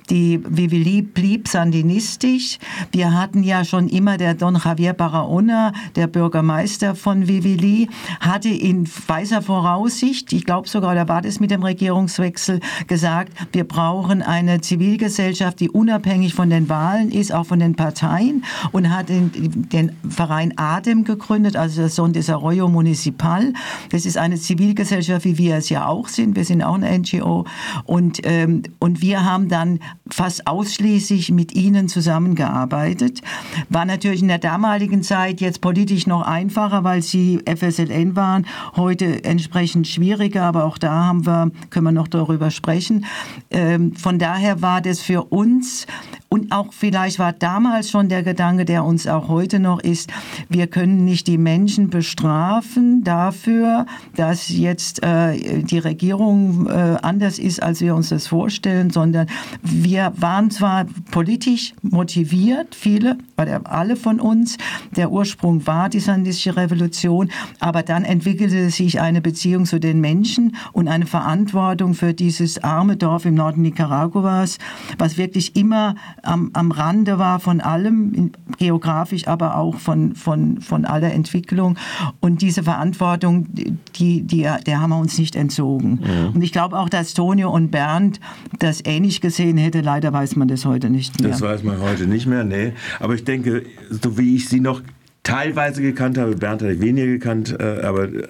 die 0.10 0.42
Vivili 0.48 1.02
blieb 1.02 1.50
sandinistisch. 1.50 2.58
Wir 2.94 3.14
hatten 3.14 3.44
ja 3.44 3.66
schon 3.66 3.90
immer 3.90 4.16
der 4.16 4.34
Don 4.34 4.56
Javier 4.56 4.94
Barahona, 4.94 5.74
der 5.98 6.08
Bürgermeister 6.08 6.96
von 6.96 7.28
Vivili, 7.28 7.90
hatte 8.22 8.50
in 8.50 8.90
weiser 9.08 9.42
Voraussicht, 9.42 10.32
ich 10.32 10.46
glaube 10.46 10.70
sogar, 10.70 10.96
da 10.96 11.10
war 11.10 11.22
das 11.22 11.42
mit 11.42 11.52
dem 11.52 11.64
Regierungswechsel, 11.64 12.62
gesagt, 12.86 13.34
wir 13.52 13.64
brauchen 13.64 14.22
eine 14.22 14.62
Zivilgesellschaft, 14.62 15.60
die 15.60 15.70
unabhängig 15.70 16.34
von 16.34 16.50
den 16.50 16.70
Wahlen 16.70 17.12
ist, 17.12 17.34
auch 17.34 17.46
von 17.46 17.60
den 17.60 17.76
Parteien 17.76 18.44
und 18.72 18.96
hat 18.96 19.10
den, 19.10 19.32
den 19.70 19.92
Verein 20.08 20.54
ADEM 20.58 21.04
gegründet, 21.04 21.56
also 21.56 21.82
das 21.82 21.96
Son 21.96 22.14
Desarrollo 22.14 22.68
Municipal. 22.68 23.54
Das 23.90 24.06
ist 24.06 24.18
eine 24.18 24.38
Zivilgesellschaft, 24.38 25.26
wie 25.26 25.38
wir 25.38 25.56
es 25.56 25.70
ja 25.70 25.88
auch 25.88 26.08
sind. 26.08 26.36
Wir 26.36 26.46
sind 26.46 26.62
auch 26.62 26.76
eine 26.76 26.98
NGO 27.00 27.46
und, 27.86 28.20
ähm, 28.24 28.64
und 28.80 29.02
wir 29.02 29.26
haben 29.26 29.50
dann 29.50 29.80
fast 30.10 30.48
ausschließlich 30.48 31.32
mit 31.32 31.56
ihnen 31.56 31.88
zusammengearbeitet. 31.88 33.22
War 33.70 33.86
natürlich 33.86 34.22
in 34.22 34.28
der 34.28 34.38
damaligen 34.38 35.02
Zeit 35.04 35.42
jetzt 35.42 35.62
politisch 35.62 36.06
noch 36.08 36.22
einfacher, 36.22 36.84
weil 36.84 37.02
sie 37.02 37.40
FSLN 37.46 38.16
waren. 38.16 38.46
Heute 38.76 39.24
entsprechend 39.24 39.88
schwieriger, 39.88 40.44
aber 40.44 40.66
auch 40.66 40.78
da 40.78 41.06
haben 41.06 41.26
wir, 41.26 41.52
können 41.70 41.86
wir 41.86 41.92
noch 41.92 42.08
darüber 42.08 42.52
sprechen 42.52 42.67
sprechen. 42.68 43.06
Ähm, 43.50 43.96
von 43.96 44.20
daher 44.20 44.62
war 44.62 44.82
das 44.82 45.00
für 45.00 45.24
uns 45.24 45.88
und 46.30 46.52
auch 46.52 46.74
vielleicht 46.74 47.20
war 47.20 47.32
damals 47.32 47.90
schon 47.90 48.10
der 48.10 48.22
Gedanke, 48.22 48.66
der 48.66 48.84
uns 48.84 49.08
auch 49.08 49.30
heute 49.30 49.60
noch 49.60 49.80
ist, 49.80 50.12
wir 50.50 50.68
können 50.68 51.06
nicht 51.06 51.28
die 51.28 51.38
Menschen 51.38 51.90
bestrafen 51.90 53.04
dafür, 53.04 53.86
dass 54.16 54.50
jetzt 54.50 55.04
äh, 55.04 55.64
die 55.64 55.80
Regierung 55.80 56.68
äh, 56.68 56.98
anders 57.02 57.40
ist, 57.40 57.64
als 57.64 57.80
wir 57.80 57.96
uns 57.96 58.10
das 58.10 58.28
vorstellen, 58.28 58.90
sondern 58.90 59.28
wir 59.62 60.12
waren 60.18 60.52
zwar 60.52 60.86
politisch 61.12 61.74
motiviert, 61.82 62.76
viele, 62.76 63.18
oder 63.40 63.62
alle 63.64 63.96
von 63.96 64.20
uns, 64.20 64.58
der 64.96 65.12
Ursprung 65.12 65.66
war 65.66 65.88
die 65.88 66.02
sandistische 66.02 66.58
Revolution, 66.58 67.30
aber 67.60 67.84
dann 67.84 68.04
entwickelte 68.04 68.70
sich 68.70 69.00
eine 69.00 69.22
Beziehung 69.22 69.66
zu 69.66 69.80
den 69.80 70.02
Menschen 70.02 70.58
und 70.74 70.90
eine 70.90 71.06
Verantwortung 71.06 71.94
für 71.94 72.14
dieses 72.14 72.57
arme 72.64 72.98
Dorf 72.98 73.26
im 73.26 73.36
Norden 73.36 73.62
Nicaraguas, 73.62 74.58
was 74.98 75.18
wirklich 75.18 75.56
immer 75.56 75.96
am, 76.24 76.52
am 76.54 76.72
Rande 76.72 77.20
war 77.20 77.40
von 77.40 77.62
allem, 77.62 78.32
geografisch, 78.58 79.28
aber 79.28 79.56
auch 79.58 79.76
von, 79.76 80.16
von, 80.16 80.62
von 80.62 80.86
aller 80.86 81.14
Entwicklung. 81.14 81.78
Und 82.20 82.42
diese 82.42 82.64
Verantwortung, 82.64 83.48
die, 83.96 84.22
die, 84.24 84.48
der 84.66 84.82
haben 84.82 84.90
wir 84.90 85.00
uns 85.00 85.18
nicht 85.18 85.36
entzogen. 85.36 86.00
Ja. 86.04 86.28
Und 86.28 86.42
ich 86.42 86.52
glaube 86.52 86.78
auch, 86.78 86.90
dass 86.90 87.14
Tonio 87.14 87.52
und 87.52 87.72
Bernd 87.72 88.20
das 88.60 88.84
ähnlich 88.86 89.22
gesehen 89.22 89.58
hätte. 89.58 89.82
Leider 89.82 90.14
weiß 90.14 90.36
man 90.36 90.48
das 90.48 90.66
heute 90.66 90.90
nicht 90.90 91.20
mehr. 91.22 91.32
Das 91.32 91.42
weiß 91.42 91.64
man 91.64 91.80
heute 91.82 92.08
nicht 92.08 92.26
mehr, 92.26 92.44
nee. 92.44 92.74
Aber 93.00 93.16
ich 93.16 93.24
denke, 93.24 93.64
so 93.90 94.18
wie 94.18 94.36
ich 94.36 94.50
sie 94.50 94.60
noch 94.60 94.82
teilweise 95.28 95.82
gekannt 95.82 96.18
habe, 96.18 96.36
Bernd 96.36 96.62
habe 96.62 96.74
ich 96.74 96.80
weniger 96.80 97.08
gekannt, 97.08 97.56
äh, 97.60 97.82
aber 97.82 98.06
äh, 98.06 98.28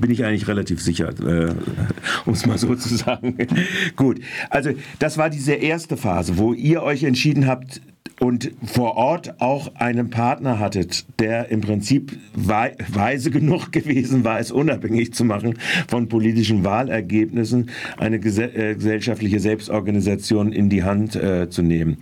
bin 0.00 0.10
ich 0.10 0.24
eigentlich 0.24 0.46
relativ 0.46 0.80
sicher, 0.80 1.08
äh, 1.08 1.52
um 2.24 2.34
es 2.34 2.46
mal 2.46 2.56
so 2.56 2.74
zu 2.76 2.94
sagen. 2.94 3.36
Gut, 3.96 4.20
also 4.48 4.70
das 5.00 5.18
war 5.18 5.28
diese 5.28 5.54
erste 5.54 5.96
Phase, 5.96 6.38
wo 6.38 6.52
ihr 6.52 6.84
euch 6.84 7.02
entschieden 7.02 7.48
habt, 7.48 7.80
und 8.22 8.52
vor 8.64 8.96
Ort 8.96 9.40
auch 9.40 9.74
einen 9.74 10.10
Partner 10.10 10.60
hattet, 10.60 11.06
der 11.18 11.50
im 11.50 11.60
Prinzip 11.60 12.16
weise 12.34 13.30
genug 13.32 13.72
gewesen 13.72 14.22
war, 14.22 14.38
es 14.38 14.52
unabhängig 14.52 15.12
zu 15.12 15.24
machen 15.24 15.58
von 15.88 16.08
politischen 16.08 16.62
Wahlergebnissen, 16.62 17.70
eine 17.98 18.16
äh, 18.18 18.74
gesellschaftliche 18.74 19.40
Selbstorganisation 19.40 20.52
in 20.52 20.68
die 20.68 20.84
Hand 20.84 21.16
äh, 21.16 21.50
zu 21.50 21.62
nehmen. 21.62 21.96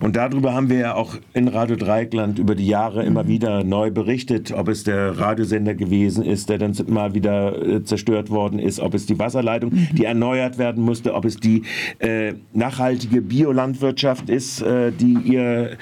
Und 0.00 0.16
darüber 0.16 0.52
haben 0.52 0.68
wir 0.68 0.76
ja 0.76 0.94
auch 0.94 1.16
in 1.32 1.48
Radio 1.48 1.76
Dreieckland 1.76 2.38
über 2.38 2.54
die 2.54 2.66
Jahre 2.66 3.04
immer 3.04 3.26
wieder 3.26 3.64
neu 3.64 3.90
berichtet, 3.90 4.52
ob 4.52 4.68
es 4.68 4.84
der 4.84 5.18
Radiosender 5.18 5.74
gewesen 5.74 6.22
ist, 6.22 6.50
der 6.50 6.58
dann 6.58 6.76
mal 6.88 7.14
wieder 7.14 7.66
äh, 7.66 7.82
zerstört 7.82 8.28
worden 8.28 8.58
ist, 8.58 8.78
ob 8.78 8.92
es 8.92 9.06
die 9.06 9.18
Wasserleitung, 9.18 9.70
mhm. 9.70 9.88
die 9.92 10.04
erneuert 10.04 10.58
werden 10.58 10.84
musste, 10.84 11.14
ob 11.14 11.24
es 11.24 11.38
die 11.38 11.62
äh, 11.98 12.34
nachhaltige 12.52 13.22
Biolandwirtschaft 13.22 14.28
ist, 14.28 14.62
die 14.62 15.16
ihr 15.24 15.61
äh, 15.70 15.76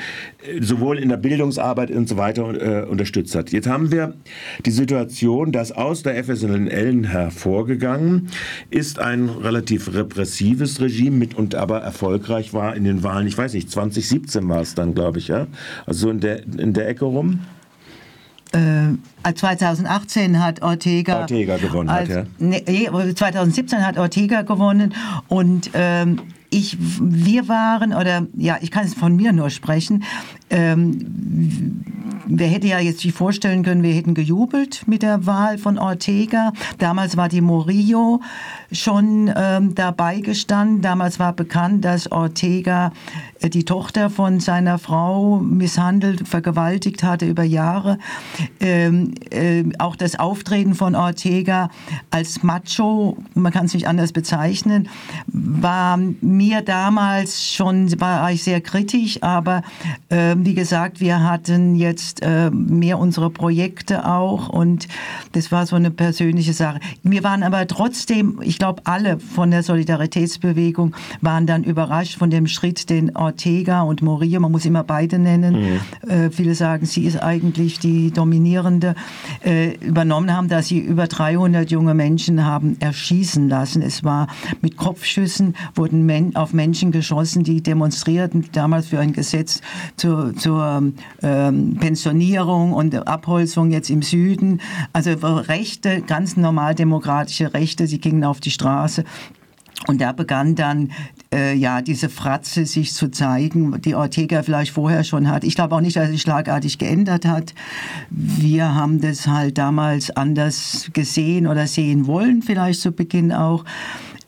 sowohl 0.61 0.99
in 0.99 1.09
der 1.09 1.17
Bildungsarbeit 1.17 1.91
und 1.91 2.09
so 2.09 2.17
weiter 2.17 2.85
äh, 2.85 2.87
unterstützt 2.87 3.35
hat. 3.35 3.51
Jetzt 3.51 3.69
haben 3.69 3.91
wir 3.91 4.15
die 4.65 4.71
Situation, 4.71 5.53
dass 5.53 5.73
aus 5.73 6.03
der 6.03 6.23
FSNL 6.23 7.07
hervorgegangen 7.07 8.29
ist 8.71 8.99
ein 8.99 9.29
relativ 9.29 9.93
repressives 9.95 10.81
Regime 10.81 11.17
mit 11.17 11.35
und 11.35 11.55
aber 11.55 11.81
erfolgreich 11.81 12.53
war 12.53 12.75
in 12.77 12.85
den 12.85 13.03
Wahlen, 13.03 13.27
ich 13.27 13.37
weiß 13.37 13.55
nicht, 13.55 13.71
2017 13.71 14.49
war 14.49 14.61
es 14.61 14.75
dann, 14.75 14.95
glaube 14.95 15.19
ich, 15.19 15.29
ja? 15.29 15.47
Also 15.87 16.11
in 16.11 16.21
der, 16.21 16.45
in 16.45 16.73
der 16.73 16.89
Ecke 16.89 17.05
rum. 17.05 17.41
Äh, 18.53 19.33
2018 19.33 20.43
hat 20.43 20.63
Ortega, 20.63 21.21
Ortega 21.21 21.57
gewonnen, 21.57 21.89
als, 21.89 22.09
hat, 22.09 22.27
ja. 22.41 22.47
Ne, 22.47 23.15
2017 23.15 23.87
hat 23.87 23.97
Ortega 23.97 24.43
gewonnen 24.43 24.93
und 25.29 25.71
ähm, 25.75 26.21
ich, 26.51 26.77
wir 26.81 27.49
waren, 27.49 27.95
oder 27.95 28.27
ja, 28.37 28.59
ich 28.61 28.71
kann 28.71 28.85
es 28.85 28.95
von 28.95 29.15
mir 29.15 29.33
nur 29.33 29.51
sprechen, 29.51 30.05
ähm, 30.51 31.85
wer 32.27 32.49
hätte 32.49 32.67
ja 32.67 32.79
jetzt 32.81 33.01
sich 33.01 33.13
vorstellen 33.13 33.63
können, 33.63 33.83
wir 33.83 33.95
hätten 33.95 34.15
gejubelt 34.15 34.87
mit 34.87 35.03
der 35.03 35.27
Wahl 35.27 35.59
von 35.59 35.79
Ortega. 35.79 36.53
Damals 36.79 37.17
war 37.17 37.29
die 37.29 37.41
Morillo 37.41 38.21
schon 38.73 39.33
ähm, 39.35 39.75
dabei 39.75 40.21
gestanden. 40.21 40.83
Damals 40.83 41.19
war 41.19 41.33
bekannt, 41.33 41.85
dass 41.85 42.11
Ortega 42.11 42.93
äh, 43.41 43.51
die 43.51 43.65
Tochter 43.65 44.11
von 44.11 44.41
seiner 44.41 44.79
Frau 44.79 45.39
misshandelt, 45.39 46.29
vergewaltigt 46.29 47.03
hatte 47.03 47.27
über 47.27 47.43
Jahre. 47.43 47.99
Ähm, 48.61 49.15
äh, 49.31 49.65
auch 49.79 49.97
das 49.97 50.19
Auftreten 50.19 50.75
von 50.75 50.95
Ortega 50.95 51.71
als 52.11 52.43
Macho, 52.43 53.17
man 53.35 53.53
kann 53.53 53.67
es 53.67 53.75
nicht 53.75 53.89
anders 53.89 54.13
bezeichnen, 54.13 54.89
war 55.27 55.99
mir 56.21 56.63
damals 56.63 57.45
schon, 57.47 58.01
war 58.01 58.31
ich 58.31 58.45
sehr 58.45 58.61
kritisch, 58.61 59.23
aber 59.23 59.63
äh, 60.09 60.37
wie 60.39 60.55
gesagt, 60.55 61.01
wir 61.01 61.23
hatten 61.23 61.75
jetzt 61.75 62.23
äh, 62.23 62.51
mehr 62.51 62.99
unsere 62.99 63.31
Projekte 63.31 64.07
auch 64.07 64.49
und 64.49 64.87
das 65.33 65.51
war 65.51 65.67
so 65.67 65.77
eine 65.77 65.91
persönliche 65.91 66.53
Sache. 66.53 66.81
Wir 67.03 67.25
waren 67.25 67.43
aber 67.43 67.67
trotzdem, 67.67 68.39
ich 68.43 68.60
glaube, 68.61 68.83
alle 68.85 69.19
von 69.19 69.51
der 69.51 69.63
Solidaritätsbewegung 69.63 70.95
waren 71.23 71.47
dann 71.47 71.65
überrascht 71.65 72.19
von 72.19 72.29
dem 72.29 72.47
Schritt, 72.47 72.91
den 72.91 73.17
Ortega 73.17 73.83
und 73.83 74.03
Moria, 74.03 74.39
man 74.39 74.53
muss 74.53 74.67
immer 74.67 74.85
beide 74.85 75.19
nennen, 75.19 75.81
mhm. 76.05 76.09
äh, 76.09 76.31
viele 76.31 76.55
sagen, 76.55 76.85
sie 76.85 77.05
ist 77.05 77.23
eigentlich 77.23 77.79
die 77.79 78.11
dominierende, 78.11 78.95
äh, 79.43 79.77
übernommen 79.77 80.37
haben, 80.37 80.49
dass 80.49 80.69
sie 80.69 80.79
über 80.79 81.07
300 81.07 81.71
junge 81.71 81.95
Menschen 81.95 82.45
haben 82.45 82.77
erschießen 82.81 83.49
lassen. 83.49 83.81
Es 83.81 84.05
war 84.05 84.27
mit 84.61 84.77
Kopfschüssen, 84.77 85.57
wurden 85.75 86.05
Men 86.05 86.37
auf 86.37 86.53
Menschen 86.53 86.93
geschossen, 86.93 87.43
die 87.45 87.63
demonstrierten 87.63 88.45
damals 88.53 88.89
für 88.89 89.01
ein 89.01 89.15
Gesetz 89.15 89.63
zur, 89.97 90.37
zur 90.37 90.83
ähm, 91.23 91.77
Pensionierung 91.81 92.75
und 92.75 92.95
Abholzung 93.09 93.71
jetzt 93.71 93.89
im 93.89 94.03
Süden. 94.03 94.61
Also 94.93 95.13
Rechte, 95.13 96.03
ganz 96.03 96.37
normal 96.37 96.75
demokratische 96.75 97.55
Rechte, 97.55 97.87
sie 97.87 98.01
gingen 98.01 98.23
auf 98.23 98.41
die 98.41 98.50
Straße. 98.51 99.05
Und 99.87 100.01
da 100.01 100.13
begann 100.13 100.55
dann 100.55 100.91
äh, 101.33 101.55
ja 101.55 101.81
diese 101.81 102.09
Fratze 102.11 102.67
sich 102.67 102.93
zu 102.93 103.11
zeigen, 103.11 103.81
die 103.81 103.95
Ortega 103.95 104.43
vielleicht 104.43 104.73
vorher 104.73 105.05
schon 105.05 105.29
hat. 105.29 105.43
Ich 105.43 105.55
glaube 105.55 105.75
auch 105.75 105.81
nicht, 105.81 105.97
dass 105.97 106.11
sie 106.11 106.19
schlagartig 106.19 106.79
geändert 106.79 107.25
hat. 107.25 107.55
Wir 108.11 108.75
haben 108.75 109.01
das 109.01 109.27
halt 109.27 109.57
damals 109.57 110.11
anders 110.11 110.91
gesehen 110.93 111.47
oder 111.47 111.67
sehen 111.67 112.07
wollen, 112.07 112.43
vielleicht 112.43 112.81
zu 112.81 112.93
Beginn 112.93 113.33
auch. 113.33 113.65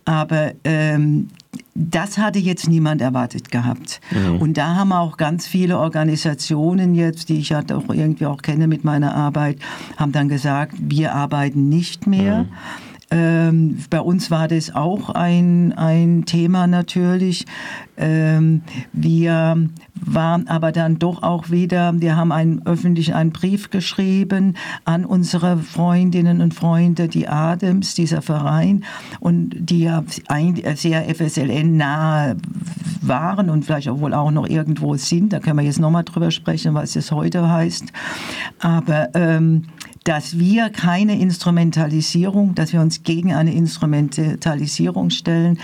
Aber 0.04 0.52
ähm, 0.64 1.28
das 1.74 2.18
hatte 2.18 2.38
jetzt 2.38 2.68
niemand 2.68 3.02
erwartet 3.02 3.50
gehabt. 3.50 4.00
Mhm. 4.10 4.38
Und 4.38 4.56
da 4.56 4.74
haben 4.74 4.92
auch 4.92 5.16
ganz 5.16 5.46
viele 5.46 5.78
Organisationen 5.78 6.94
jetzt, 6.94 7.28
die 7.28 7.38
ich 7.38 7.50
ja 7.50 7.62
doch 7.62 7.88
irgendwie 7.88 8.26
auch 8.26 8.42
kenne 8.42 8.66
mit 8.66 8.84
meiner 8.84 9.14
Arbeit, 9.14 9.58
haben 9.96 10.12
dann 10.12 10.28
gesagt, 10.28 10.74
wir 10.78 11.14
arbeiten 11.14 11.68
nicht 11.68 12.06
mehr. 12.06 12.44
Mhm 12.44 12.48
ähm, 13.12 13.76
bei 13.90 14.00
uns 14.00 14.30
war 14.30 14.48
das 14.48 14.74
auch 14.74 15.10
ein, 15.10 15.74
ein 15.74 16.24
Thema 16.24 16.66
natürlich. 16.66 17.44
Ähm, 17.98 18.62
wir 18.94 19.68
waren 19.94 20.48
aber 20.48 20.72
dann 20.72 20.98
doch 20.98 21.22
auch 21.22 21.50
wieder, 21.50 21.92
wir 22.00 22.16
haben 22.16 22.32
einen, 22.32 22.64
öffentlich 22.66 23.14
einen 23.14 23.30
Brief 23.30 23.68
geschrieben 23.68 24.56
an 24.86 25.04
unsere 25.04 25.58
Freundinnen 25.58 26.40
und 26.40 26.54
Freunde, 26.54 27.06
die 27.08 27.28
Adams, 27.28 27.94
dieser 27.94 28.22
Verein, 28.22 28.82
und 29.20 29.56
die 29.58 29.80
ja 29.80 30.02
sehr 30.74 31.14
FSLN 31.14 31.76
nahe 31.76 32.36
waren 33.02 33.50
und 33.50 33.66
vielleicht 33.66 33.90
auch 33.90 34.00
wohl 34.00 34.14
auch 34.14 34.30
noch 34.30 34.48
irgendwo 34.48 34.96
sind. 34.96 35.34
Da 35.34 35.40
können 35.40 35.58
wir 35.58 35.66
jetzt 35.66 35.80
nochmal 35.80 36.04
drüber 36.04 36.30
sprechen, 36.30 36.72
was 36.72 36.96
es 36.96 37.12
heute 37.12 37.50
heißt. 37.50 37.92
Aber 38.58 39.10
ähm, 39.14 39.64
dass 40.04 40.38
wir 40.38 40.70
keine 40.70 41.20
Instrumentalisierung, 41.20 42.54
dass 42.54 42.72
wir 42.72 42.80
uns 42.80 43.02
gegen 43.02 43.32
eine 43.32 43.54
Instrumentalisierung 43.54 45.10
stellen, 45.10 45.58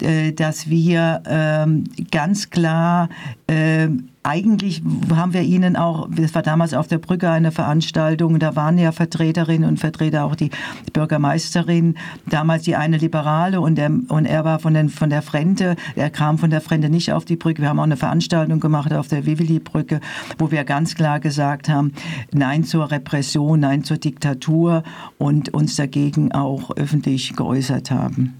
äh, 0.00 0.32
dass 0.32 0.68
wir 0.68 1.22
ähm, 1.26 1.84
ganz 2.10 2.50
klar 2.50 3.08
äh, 3.46 3.88
eigentlich 4.24 4.82
haben 5.14 5.34
wir 5.34 5.42
ihnen 5.42 5.76
auch, 5.76 6.08
das 6.08 6.34
war 6.34 6.42
damals 6.42 6.74
auf 6.74 6.86
der 6.86 6.98
Brücke 6.98 7.28
eine 7.30 7.50
Veranstaltung, 7.50 8.38
da 8.38 8.54
waren 8.54 8.78
ja 8.78 8.92
Vertreterinnen 8.92 9.68
und 9.68 9.80
Vertreter, 9.80 10.24
auch 10.24 10.36
die 10.36 10.50
Bürgermeisterin, 10.92 11.96
damals 12.26 12.62
die 12.62 12.76
eine 12.76 12.98
Liberale 12.98 13.60
und, 13.60 13.76
der, 13.76 13.90
und 13.90 14.26
er 14.26 14.44
war 14.44 14.60
von, 14.60 14.74
den, 14.74 14.90
von 14.90 15.10
der 15.10 15.22
Frente, 15.22 15.74
er 15.96 16.10
kam 16.10 16.38
von 16.38 16.50
der 16.50 16.60
Frente 16.60 16.88
nicht 16.88 17.12
auf 17.12 17.24
die 17.24 17.36
Brücke. 17.36 17.62
Wir 17.62 17.68
haben 17.68 17.80
auch 17.80 17.84
eine 17.84 17.96
Veranstaltung 17.96 18.60
gemacht 18.60 18.92
auf 18.92 19.08
der 19.08 19.26
Vivili-Brücke, 19.26 20.00
wo 20.38 20.52
wir 20.52 20.62
ganz 20.64 20.94
klar 20.94 21.18
gesagt 21.18 21.68
haben, 21.68 21.92
Nein 22.32 22.62
zur 22.62 22.90
Repression, 22.90 23.60
Nein 23.60 23.82
zur 23.82 23.96
Diktatur 23.96 24.84
und 25.18 25.52
uns 25.52 25.74
dagegen 25.74 26.30
auch 26.32 26.70
öffentlich 26.76 27.34
geäußert 27.34 27.90
haben. 27.90 28.34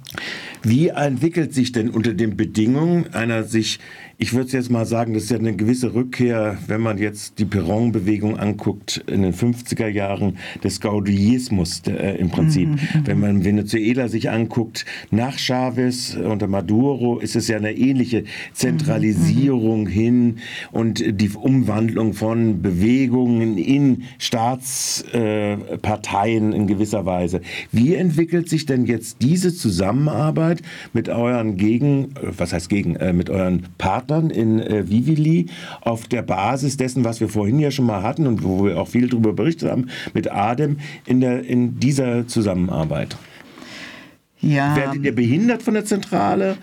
Wie 0.62 0.88
entwickelt 0.88 1.54
sich 1.54 1.72
denn 1.72 1.90
unter 1.90 2.14
den 2.14 2.36
Bedingungen 2.36 3.12
einer 3.12 3.44
sich 3.44 3.78
ich 4.22 4.32
würde 4.34 4.52
jetzt 4.52 4.70
mal 4.70 4.86
sagen, 4.86 5.14
das 5.14 5.24
ist 5.24 5.32
ja 5.32 5.38
eine 5.38 5.56
gewisse 5.56 5.94
Rückkehr, 5.94 6.56
wenn 6.68 6.80
man 6.80 6.98
jetzt 6.98 7.40
die 7.40 7.44
Perron-Bewegung 7.44 8.38
anguckt 8.38 9.02
in 9.08 9.22
den 9.22 9.34
50er 9.34 9.88
Jahren 9.88 10.38
des 10.62 10.80
Gaudillismus 10.80 11.82
äh, 11.88 12.18
im 12.18 12.30
Prinzip. 12.30 12.68
Mhm, 12.68 12.74
mhm, 12.74 13.06
wenn 13.06 13.18
man 13.18 13.44
Venezuela 13.44 14.06
sich 14.06 14.30
anguckt, 14.30 14.86
nach 15.10 15.38
Chavez 15.38 16.14
unter 16.14 16.46
Maduro 16.46 17.18
ist 17.18 17.34
es 17.34 17.48
ja 17.48 17.56
eine 17.56 17.72
ähnliche 17.72 18.22
Zentralisierung 18.52 19.82
mhm, 19.82 19.88
hin 19.88 20.36
und 20.70 21.02
die 21.04 21.30
Umwandlung 21.30 22.14
von 22.14 22.62
Bewegungen 22.62 23.58
in 23.58 24.04
Staatsparteien 24.18 26.52
äh, 26.52 26.56
in 26.56 26.68
gewisser 26.68 27.04
Weise. 27.06 27.40
Wie 27.72 27.96
entwickelt 27.96 28.48
sich 28.48 28.66
denn 28.66 28.86
jetzt 28.86 29.16
diese 29.20 29.52
Zusammenarbeit 29.52 30.51
mit 30.92 31.08
euren 31.08 31.56
Gegen, 31.56 32.16
äh, 32.16 32.32
was 32.36 32.52
heißt 32.52 32.68
Gegen, 32.68 32.96
äh, 32.96 33.14
mit 33.14 33.30
euren 33.30 33.62
Partnern? 33.78 34.02
Partnern 34.02 34.30
in 34.30 34.60
äh, 34.60 34.88
Vivili 34.88 35.46
auf 35.80 36.08
der 36.08 36.22
Basis 36.22 36.76
dessen, 36.76 37.04
was 37.04 37.20
wir 37.20 37.28
vorhin 37.28 37.60
ja 37.60 37.70
schon 37.70 37.86
mal 37.86 38.02
hatten 38.02 38.26
und 38.26 38.42
wo 38.42 38.64
wir 38.64 38.80
auch 38.80 38.88
viel 38.88 39.08
darüber 39.08 39.32
berichtet 39.32 39.70
haben, 39.70 39.88
mit 40.12 40.30
Adem 40.30 40.78
in, 41.06 41.20
der, 41.20 41.44
in 41.44 41.78
dieser 41.78 42.26
Zusammenarbeit? 42.26 43.16
Ja. 44.42 44.74
Werdet 44.74 45.04
ihr 45.04 45.14
behindert 45.14 45.62
von 45.62 45.74
der 45.74 45.84
Zentrale? 45.84 46.56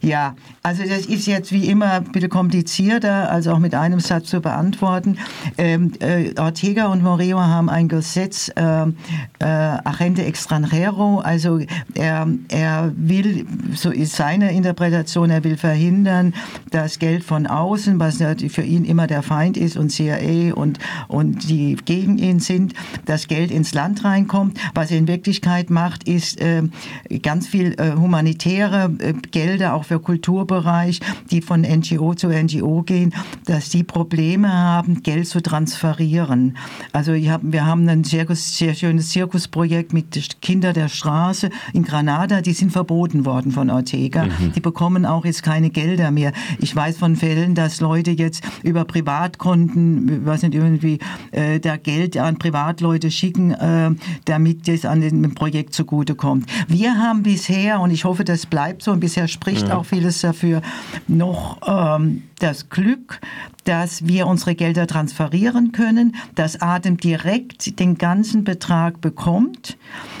Ja, 0.00 0.36
also 0.62 0.84
das 0.84 1.06
ist 1.06 1.26
jetzt 1.26 1.50
wie 1.52 1.68
immer 1.68 1.92
ein 1.94 2.04
bisschen 2.04 2.30
komplizierter, 2.30 3.30
also 3.30 3.52
auch 3.52 3.58
mit 3.58 3.74
einem 3.74 3.98
Satz 3.98 4.28
zu 4.28 4.40
beantworten. 4.40 5.18
Ähm, 5.58 5.92
äh, 5.98 6.32
Ortega 6.38 6.86
und 6.86 7.02
Moreo 7.02 7.40
haben 7.40 7.68
ein 7.68 7.88
Gesetz, 7.88 8.50
äh, 8.54 8.86
äh, 9.40 9.44
Agente 9.44 10.24
Extranjero, 10.24 11.18
also 11.18 11.60
er, 11.94 12.28
er 12.48 12.92
will, 12.96 13.46
so 13.74 13.90
ist 13.90 14.14
seine 14.14 14.52
Interpretation, 14.52 15.28
er 15.28 15.42
will 15.42 15.56
verhindern, 15.56 16.34
dass 16.70 17.00
Geld 17.00 17.24
von 17.24 17.48
außen, 17.48 17.98
was 17.98 18.22
für 18.48 18.62
ihn 18.62 18.84
immer 18.84 19.08
der 19.08 19.22
Feind 19.22 19.56
ist 19.56 19.76
und 19.76 19.90
CIA 19.90 20.54
und, 20.54 20.78
und 21.08 21.48
die 21.50 21.76
gegen 21.84 22.16
ihn 22.16 22.38
sind, 22.38 22.74
das 23.06 23.26
Geld 23.26 23.50
ins 23.50 23.74
Land 23.74 24.04
reinkommt. 24.04 24.58
Was 24.74 24.92
er 24.92 24.98
in 24.98 25.08
Wirklichkeit 25.08 25.68
macht, 25.68 26.08
ist 26.08 26.40
äh, 26.40 26.62
ganz 27.24 27.48
viel 27.48 27.74
äh, 27.78 27.94
humanitäre 27.96 28.92
äh, 28.98 29.14
Gelder 29.32 29.74
auch 29.74 29.84
für 29.84 29.98
Kulturbereich, 29.98 31.00
die 31.30 31.40
von 31.40 31.62
NGO 31.62 32.14
zu 32.14 32.28
NGO 32.28 32.82
gehen, 32.82 33.12
dass 33.46 33.70
die 33.70 33.82
Probleme 33.82 34.52
haben, 34.52 35.02
Geld 35.02 35.26
zu 35.26 35.40
transferieren. 35.40 36.56
Also 36.92 37.14
wir 37.14 37.66
haben 37.66 37.88
ein 37.88 38.04
sehr, 38.04 38.26
sehr 38.34 38.74
schönes 38.74 39.08
Zirkusprojekt 39.08 39.92
mit 39.92 40.40
Kinder 40.42 40.72
der 40.72 40.88
Straße 40.88 41.48
in 41.72 41.82
Granada, 41.82 42.42
die 42.42 42.52
sind 42.52 42.70
verboten 42.70 43.24
worden 43.24 43.52
von 43.52 43.70
Ortega. 43.70 44.26
Mhm. 44.26 44.52
Die 44.54 44.60
bekommen 44.60 45.06
auch 45.06 45.24
jetzt 45.24 45.42
keine 45.42 45.70
Gelder 45.70 46.10
mehr. 46.10 46.32
Ich 46.58 46.76
weiß 46.76 46.98
von 46.98 47.16
Fällen, 47.16 47.54
dass 47.54 47.80
Leute 47.80 48.10
jetzt 48.10 48.44
über 48.62 48.84
Privatkonten, 48.84 50.26
weiß 50.26 50.42
nicht, 50.42 50.54
irgendwie 50.54 50.98
äh, 51.30 51.58
da 51.58 51.78
Geld 51.78 52.18
an 52.18 52.36
Privatleute 52.36 53.10
schicken, 53.10 53.52
äh, 53.52 53.92
damit 54.26 54.68
das 54.68 54.84
an 54.84 55.00
dem 55.00 55.34
Projekt 55.34 55.72
zugutekommt. 55.72 56.46
Wir 56.68 56.98
haben 56.98 57.13
haben 57.14 57.22
bisher, 57.22 57.80
und 57.80 57.90
ich 57.90 58.04
hoffe, 58.04 58.24
das 58.24 58.46
bleibt 58.46 58.82
so, 58.82 58.90
und 58.90 59.00
bisher 59.00 59.28
spricht 59.28 59.68
ja. 59.68 59.76
auch 59.76 59.84
vieles 59.84 60.20
dafür, 60.20 60.62
noch 61.06 61.58
ähm, 61.66 62.24
das 62.40 62.68
Glück, 62.68 63.20
dass 63.64 64.06
wir 64.06 64.26
unsere 64.26 64.54
Gelder 64.54 64.86
transferieren 64.86 65.72
können, 65.72 66.16
dass 66.34 66.60
Adem 66.60 66.96
direkt 66.96 67.78
den 67.78 67.96
ganzen 67.96 68.42
Betrag 68.44 69.00
bekommt, 69.00 69.78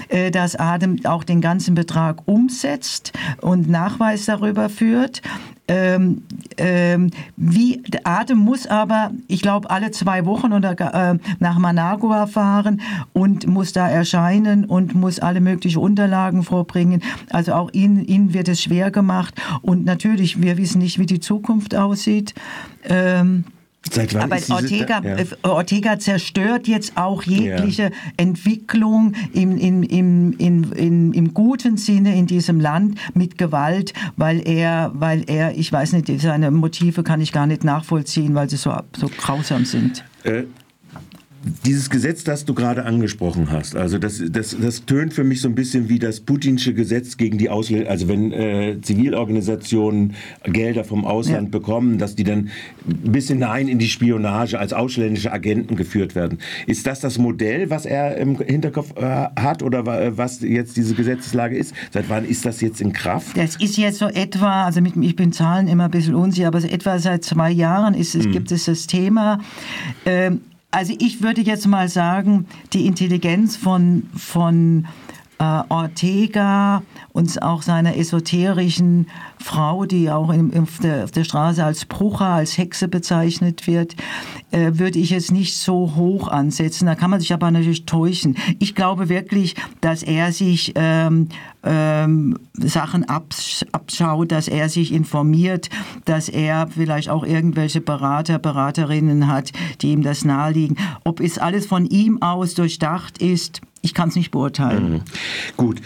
äh, 0.08 0.30
dass 0.30 0.56
Adem 0.56 1.04
auch 1.04 1.24
den 1.24 1.40
ganzen 1.40 1.74
Betrag 1.74 2.22
umsetzt 2.26 3.12
und 3.40 3.68
Nachweis 3.68 4.26
darüber 4.26 4.68
führt, 4.68 5.20
ähm, 5.66 6.22
ähm, 6.58 7.10
wie 7.36 7.82
Atem 8.04 8.38
muss 8.38 8.66
aber, 8.66 9.12
ich 9.28 9.40
glaube, 9.40 9.70
alle 9.70 9.90
zwei 9.90 10.26
Wochen 10.26 10.52
oder, 10.52 10.72
äh, 11.12 11.18
nach 11.38 11.58
Managua 11.58 12.26
fahren 12.26 12.82
und 13.14 13.46
muss 13.46 13.72
da 13.72 13.88
erscheinen 13.88 14.66
und 14.66 14.94
muss 14.94 15.20
alle 15.20 15.40
möglichen 15.40 15.78
Unterlagen 15.78 16.42
vorbringen. 16.42 17.02
Also 17.30 17.54
auch 17.54 17.70
ihnen, 17.72 18.04
ihnen 18.04 18.34
wird 18.34 18.48
es 18.48 18.62
schwer 18.62 18.90
gemacht. 18.90 19.34
Und 19.62 19.84
natürlich, 19.84 20.42
wir 20.42 20.58
wissen 20.58 20.80
nicht, 20.80 20.98
wie 20.98 21.06
die 21.06 21.20
Zukunft 21.20 21.74
aussieht. 21.74 22.34
Ähm, 22.84 23.44
Seit 23.90 24.14
wann 24.14 24.22
Aber 24.22 24.36
Ortega, 24.50 25.02
ja. 25.02 25.16
Äh, 25.16 25.26
Ortega 25.42 25.98
zerstört 25.98 26.66
jetzt 26.66 26.96
auch 26.96 27.22
jegliche 27.22 27.82
ja. 27.82 27.90
Entwicklung 28.16 29.12
im, 29.32 29.56
im, 29.58 29.82
im, 29.82 30.32
im, 30.38 30.72
im, 30.72 31.12
im 31.12 31.34
guten 31.34 31.76
Sinne 31.76 32.16
in 32.16 32.26
diesem 32.26 32.60
Land 32.60 32.98
mit 33.14 33.38
Gewalt, 33.38 33.92
weil 34.16 34.46
er, 34.46 34.92
weil 34.94 35.24
er, 35.26 35.56
ich 35.56 35.72
weiß 35.72 35.92
nicht, 35.92 36.20
seine 36.20 36.50
Motive 36.50 37.02
kann 37.02 37.20
ich 37.20 37.32
gar 37.32 37.46
nicht 37.46 37.64
nachvollziehen, 37.64 38.34
weil 38.34 38.48
sie 38.48 38.56
so, 38.56 38.74
so 38.96 39.08
grausam 39.08 39.64
sind. 39.64 40.04
Äh, 40.24 40.44
dieses 41.64 41.90
Gesetz, 41.90 42.24
das 42.24 42.44
du 42.44 42.54
gerade 42.54 42.84
angesprochen 42.84 43.50
hast, 43.50 43.76
also 43.76 43.98
das, 43.98 44.22
das, 44.30 44.56
das 44.58 44.86
tönt 44.86 45.12
für 45.12 45.24
mich 45.24 45.40
so 45.40 45.48
ein 45.48 45.54
bisschen 45.54 45.88
wie 45.88 45.98
das 45.98 46.20
putinsche 46.20 46.74
Gesetz 46.74 47.16
gegen 47.16 47.38
die 47.38 47.50
Ausländer, 47.50 47.90
also 47.90 48.08
wenn 48.08 48.32
äh, 48.32 48.80
Zivilorganisationen 48.80 50.14
Gelder 50.44 50.84
vom 50.84 51.04
Ausland 51.04 51.52
ja. 51.52 51.58
bekommen, 51.58 51.98
dass 51.98 52.14
die 52.14 52.24
dann 52.24 52.50
bis 52.84 53.28
hinein 53.28 53.68
in 53.68 53.78
die 53.78 53.88
Spionage 53.88 54.58
als 54.58 54.72
ausländische 54.72 55.32
Agenten 55.32 55.76
geführt 55.76 56.14
werden. 56.14 56.38
Ist 56.66 56.86
das 56.86 57.00
das 57.00 57.18
Modell, 57.18 57.70
was 57.70 57.86
er 57.86 58.16
im 58.16 58.38
Hinterkopf 58.38 58.96
äh, 58.96 59.26
hat 59.38 59.62
oder 59.62 59.84
was 60.16 60.40
jetzt 60.40 60.76
diese 60.76 60.94
Gesetzeslage 60.94 61.56
ist? 61.56 61.74
Seit 61.92 62.08
wann 62.08 62.24
ist 62.24 62.46
das 62.46 62.60
jetzt 62.60 62.80
in 62.80 62.92
Kraft? 62.92 63.36
Das 63.36 63.56
ist 63.56 63.76
jetzt 63.76 63.98
so 63.98 64.06
etwa, 64.06 64.64
also 64.64 64.80
mit, 64.80 64.96
ich 64.96 65.16
bin 65.16 65.32
Zahlen 65.32 65.68
immer 65.68 65.84
ein 65.84 65.90
bisschen 65.90 66.14
unsicher, 66.14 66.48
aber 66.48 66.60
so 66.60 66.68
etwa 66.68 66.98
seit 66.98 67.24
zwei 67.24 67.50
Jahren 67.50 67.94
ist 67.94 68.14
es, 68.14 68.26
mhm. 68.26 68.32
gibt 68.32 68.52
es 68.52 68.64
das 68.64 68.86
Thema. 68.86 69.40
Ähm, 70.06 70.40
also 70.74 70.92
ich 70.98 71.22
würde 71.22 71.40
jetzt 71.40 71.66
mal 71.68 71.88
sagen, 71.88 72.46
die 72.72 72.86
Intelligenz 72.86 73.56
von, 73.56 74.08
von 74.16 74.86
Ortega 75.38 76.82
und 77.12 77.42
auch 77.42 77.62
seiner 77.62 77.96
esoterischen 77.96 79.08
Frau, 79.38 79.84
die 79.84 80.10
auch 80.10 80.28
auf, 80.30 80.78
der, 80.80 81.04
auf, 81.04 81.10
der, 81.10 81.24
Straße 81.24 81.64
als 81.64 81.84
Brucher, 81.84 82.26
als 82.26 82.56
Hexe 82.56 82.88
bezeichnet 82.88 83.66
wird, 83.66 83.94
äh, 84.52 84.72
würde 84.74 84.98
ich 84.98 85.12
es 85.12 85.30
nicht 85.30 85.56
so 85.56 85.94
hoch 85.96 86.28
ansetzen. 86.28 86.86
Da 86.86 86.94
kann 86.94 87.10
man 87.10 87.20
sich 87.20 87.32
aber 87.32 87.50
natürlich 87.50 87.84
täuschen. 87.84 88.36
Ich 88.58 88.74
glaube 88.74 89.08
wirklich, 89.08 89.54
dass 89.80 90.02
er 90.02 90.32
sich 90.32 90.72
ähm, 90.76 91.28
ähm, 91.64 92.38
Sachen 92.54 93.04
abs 93.04 93.64
abschaut, 93.72 94.30
dass 94.32 94.48
er 94.48 94.68
sich 94.68 94.92
informiert, 94.92 95.68
dass 96.04 96.28
er 96.28 96.68
vielleicht 96.68 97.08
auch 97.08 97.24
irgendwelche 97.24 97.80
Berater, 97.80 98.38
Beraterinnen 98.38 99.26
hat, 99.26 99.52
die 99.80 99.92
ihm 99.92 100.02
das 100.02 100.24
naheliegen. 100.24 100.76
Ob 101.04 101.20
es 101.20 101.38
alles 101.38 101.66
von 101.66 101.86
ihm 101.86 102.22
aus 102.22 102.54
durchdacht 102.54 103.18
ist, 103.18 103.60
ich 103.84 103.94
kann 103.94 104.08
es 104.08 104.16
nicht 104.16 104.30
beurteilen. 104.30 104.92
Mhm. 104.92 105.00
Gut. 105.56 105.80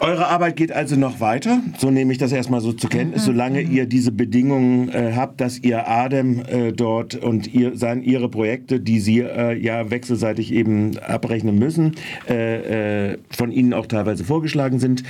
Eure 0.00 0.26
Arbeit 0.26 0.56
geht 0.56 0.72
also 0.72 0.96
noch 0.96 1.20
weiter, 1.20 1.62
so 1.78 1.90
nehme 1.90 2.12
ich 2.12 2.18
das 2.18 2.30
erstmal 2.30 2.60
so 2.60 2.72
zur 2.72 2.90
Kenntnis, 2.90 3.22
mhm. 3.22 3.26
solange 3.26 3.62
mhm. 3.62 3.70
ihr 3.70 3.86
diese 3.86 4.12
Bedingungen 4.12 4.88
äh, 4.90 5.12
habt, 5.16 5.40
dass 5.40 5.58
ihr 5.58 5.88
Adem 5.88 6.42
äh, 6.44 6.72
dort 6.72 7.14
und 7.14 7.54
ihr, 7.54 7.76
sein, 7.78 8.02
ihre 8.02 8.28
Projekte, 8.28 8.80
die 8.80 9.00
sie 9.00 9.20
äh, 9.20 9.56
ja 9.56 9.90
wechselseitig 9.90 10.52
eben 10.52 10.98
abrechnen 10.98 11.58
müssen, 11.58 11.94
äh, 12.28 13.12
äh, 13.12 13.18
von 13.30 13.50
ihnen 13.50 13.72
auch 13.72 13.86
teilweise 13.86 14.24
vorgeschlagen 14.24 14.78
sind. 14.78 15.04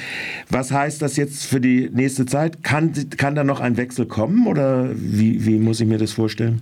Was 0.49 0.71
heißt 0.71 1.03
das 1.03 1.17
jetzt 1.17 1.47
für 1.47 1.61
die 1.61 1.91
nächste 1.93 2.27
Zeit? 2.27 2.63
Kann, 2.63 2.93
kann 3.17 3.35
da 3.35 3.43
noch 3.43 3.61
ein 3.61 3.77
Wechsel 3.77 4.07
kommen 4.07 4.47
oder 4.47 4.91
wie, 4.95 5.45
wie 5.45 5.59
muss 5.59 5.81
ich 5.81 5.89
mir 5.89 5.99
das 5.99 6.13
vorstellen? 6.13 6.61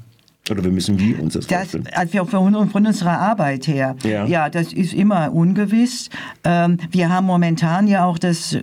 Oder 0.51 0.65
wir 0.65 0.73
müssen 0.73 0.99
wie 0.99 1.15
uns 1.15 1.35
das, 1.35 1.47
das 1.47 1.71
vorstellen? 1.71 1.87
Also 1.93 2.25
von, 2.25 2.69
von 2.69 2.87
unserer 2.87 3.17
Arbeit 3.17 3.69
her, 3.69 3.95
ja. 4.03 4.27
ja, 4.27 4.51
das 4.51 4.73
ist 4.73 4.93
immer 4.93 5.33
ungewiss. 5.33 6.11
Ähm, 6.43 6.79
wir 6.91 7.11
haben 7.11 7.27
momentan 7.27 7.87
ja 7.87 8.05
auch 8.05 8.19
das 8.19 8.59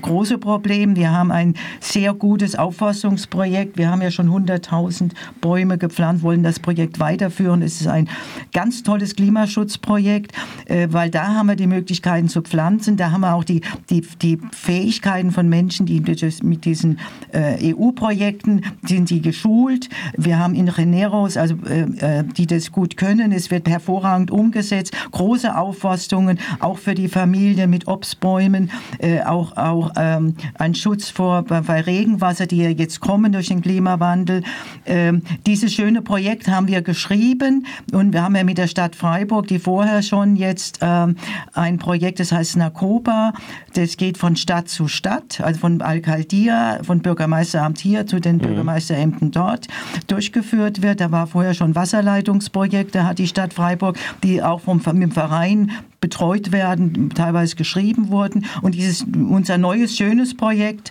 große 0.00 0.38
Problem, 0.38 0.96
wir 0.96 1.12
haben 1.12 1.30
ein 1.30 1.52
sehr 1.80 2.14
gutes 2.14 2.54
Aufforstungsprojekt. 2.54 3.76
Wir 3.76 3.90
haben 3.90 4.00
ja 4.00 4.10
schon 4.10 4.30
100.000 4.30 5.10
Bäume 5.42 5.76
gepflanzt, 5.76 6.22
wollen 6.22 6.42
das 6.42 6.60
Projekt 6.60 6.98
weiterführen. 6.98 7.60
Es 7.60 7.82
ist 7.82 7.88
ein 7.88 8.08
ganz 8.54 8.82
tolles 8.82 9.14
Klimaschutzprojekt, 9.14 10.32
äh, 10.64 10.88
weil 10.90 11.10
da 11.10 11.34
haben 11.34 11.48
wir 11.48 11.56
die 11.56 11.66
Möglichkeiten 11.66 12.28
zu 12.28 12.40
pflanzen. 12.40 12.96
Da 12.96 13.10
haben 13.10 13.20
wir 13.20 13.34
auch 13.34 13.44
die, 13.44 13.60
die, 13.90 14.00
die 14.22 14.38
Fähigkeiten 14.52 15.30
von 15.30 15.46
Menschen, 15.46 15.84
die 15.84 16.00
mit 16.00 16.64
diesen 16.64 16.98
äh, 17.32 17.74
EU-Projekten 17.74 18.62
sind 18.82 19.10
die 19.10 19.20
geschult. 19.20 19.90
Wir 20.16 20.38
haben 20.38 20.54
in 20.54 20.68
Renero 20.68 21.17
Haus, 21.18 21.36
also 21.36 21.56
äh, 21.68 22.20
äh, 22.20 22.24
die 22.24 22.46
das 22.46 22.70
gut 22.70 22.96
können. 22.96 23.32
Es 23.32 23.50
wird 23.50 23.68
hervorragend 23.68 24.30
umgesetzt. 24.30 24.96
Große 25.10 25.56
Aufforstungen, 25.56 26.38
auch 26.60 26.78
für 26.78 26.94
die 26.94 27.08
Familie 27.08 27.66
mit 27.66 27.88
Obstbäumen, 27.88 28.70
äh, 28.98 29.22
auch, 29.22 29.56
auch 29.56 29.92
ähm, 29.96 30.34
ein 30.54 30.74
Schutz 30.74 31.10
vor 31.10 31.42
bei 31.42 31.80
Regenwasser, 31.80 32.46
die 32.46 32.58
ja 32.58 32.70
jetzt 32.70 33.00
kommen 33.00 33.32
durch 33.32 33.48
den 33.48 33.62
Klimawandel. 33.62 34.42
Ähm, 34.86 35.22
dieses 35.46 35.72
schöne 35.72 36.02
Projekt 36.02 36.48
haben 36.48 36.68
wir 36.68 36.82
geschrieben 36.82 37.66
und 37.92 38.12
wir 38.12 38.22
haben 38.22 38.36
ja 38.36 38.44
mit 38.44 38.58
der 38.58 38.68
Stadt 38.68 38.94
Freiburg, 38.94 39.48
die 39.48 39.58
vorher 39.58 40.02
schon 40.02 40.36
jetzt 40.36 40.78
ähm, 40.82 41.16
ein 41.52 41.78
Projekt, 41.78 42.20
das 42.20 42.32
heißt 42.32 42.56
Nakoba, 42.56 43.32
das 43.78 43.96
geht 43.96 44.18
von 44.18 44.34
Stadt 44.34 44.68
zu 44.68 44.88
Stadt, 44.88 45.40
also 45.40 45.60
von 45.60 45.80
Alcaldia, 45.82 46.80
von 46.82 46.98
Bürgermeisteramt 46.98 47.78
hier 47.78 48.06
zu 48.06 48.20
den 48.20 48.36
mhm. 48.36 48.40
Bürgermeisterämtern 48.40 49.30
dort 49.30 49.68
durchgeführt 50.08 50.82
wird. 50.82 51.00
Da 51.00 51.12
war 51.12 51.28
vorher 51.28 51.54
schon 51.54 51.76
Wasserleitungsprojekte, 51.76 53.04
hat 53.04 53.20
die 53.20 53.28
Stadt 53.28 53.54
Freiburg, 53.54 53.96
die 54.24 54.42
auch 54.42 54.60
vom, 54.62 54.80
vom 54.80 55.12
Verein 55.12 55.70
betreut 56.00 56.50
werden, 56.50 57.10
teilweise 57.10 57.54
geschrieben 57.54 58.08
wurden. 58.08 58.46
Und 58.62 58.74
dieses 58.74 59.02
unser 59.02 59.58
neues 59.58 59.96
schönes 59.96 60.36
Projekt 60.36 60.90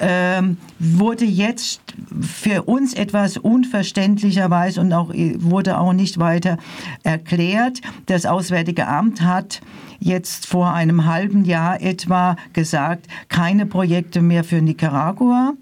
ähm, 0.00 0.58
wurde 0.78 1.24
jetzt 1.24 1.80
für 2.20 2.62
uns 2.62 2.94
etwas 2.94 3.36
unverständlicherweise 3.36 4.80
und 4.80 4.92
auch 4.92 5.12
wurde 5.12 5.78
auch 5.78 5.92
nicht 5.92 6.18
weiter 6.18 6.58
erklärt. 7.02 7.80
Das 8.06 8.26
Auswärtige 8.26 8.86
Amt 8.86 9.22
hat 9.22 9.60
jetzt 9.98 10.46
vor 10.46 10.72
einem 10.72 11.06
halben 11.06 11.44
Jahr 11.44 11.80
etwa 11.82 12.36
gesagt, 12.52 13.06
keine 13.28 13.66
Projekte 13.66 14.22
mehr 14.22 14.44
für 14.44 14.62
Nicaragua. 14.62 15.52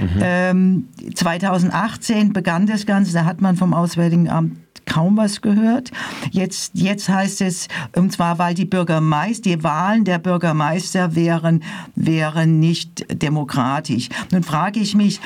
Mhm. 0.00 0.20
Ähm, 0.20 0.88
2018 1.14 2.32
begann 2.32 2.66
das 2.66 2.86
Ganze, 2.86 3.12
da 3.12 3.24
hat 3.24 3.40
man 3.40 3.56
vom 3.56 3.74
Auswärtigen 3.74 4.28
Amt 4.28 4.56
kaum 4.86 5.16
was 5.16 5.40
gehört. 5.40 5.90
Jetzt, 6.30 6.72
jetzt 6.74 7.08
heißt 7.08 7.40
es, 7.42 7.68
und 7.96 8.12
zwar, 8.12 8.38
weil 8.38 8.54
die 8.54 8.64
Bürgermeister, 8.64 9.42
die 9.42 9.62
Wahlen 9.62 10.04
der 10.04 10.18
Bürgermeister 10.18 11.14
wären, 11.14 11.62
wären 11.94 12.60
nicht 12.60 13.22
demokratisch. 13.22 14.08
Nun 14.30 14.42
frage 14.42 14.80
ich 14.80 14.94
mich, 14.94 15.20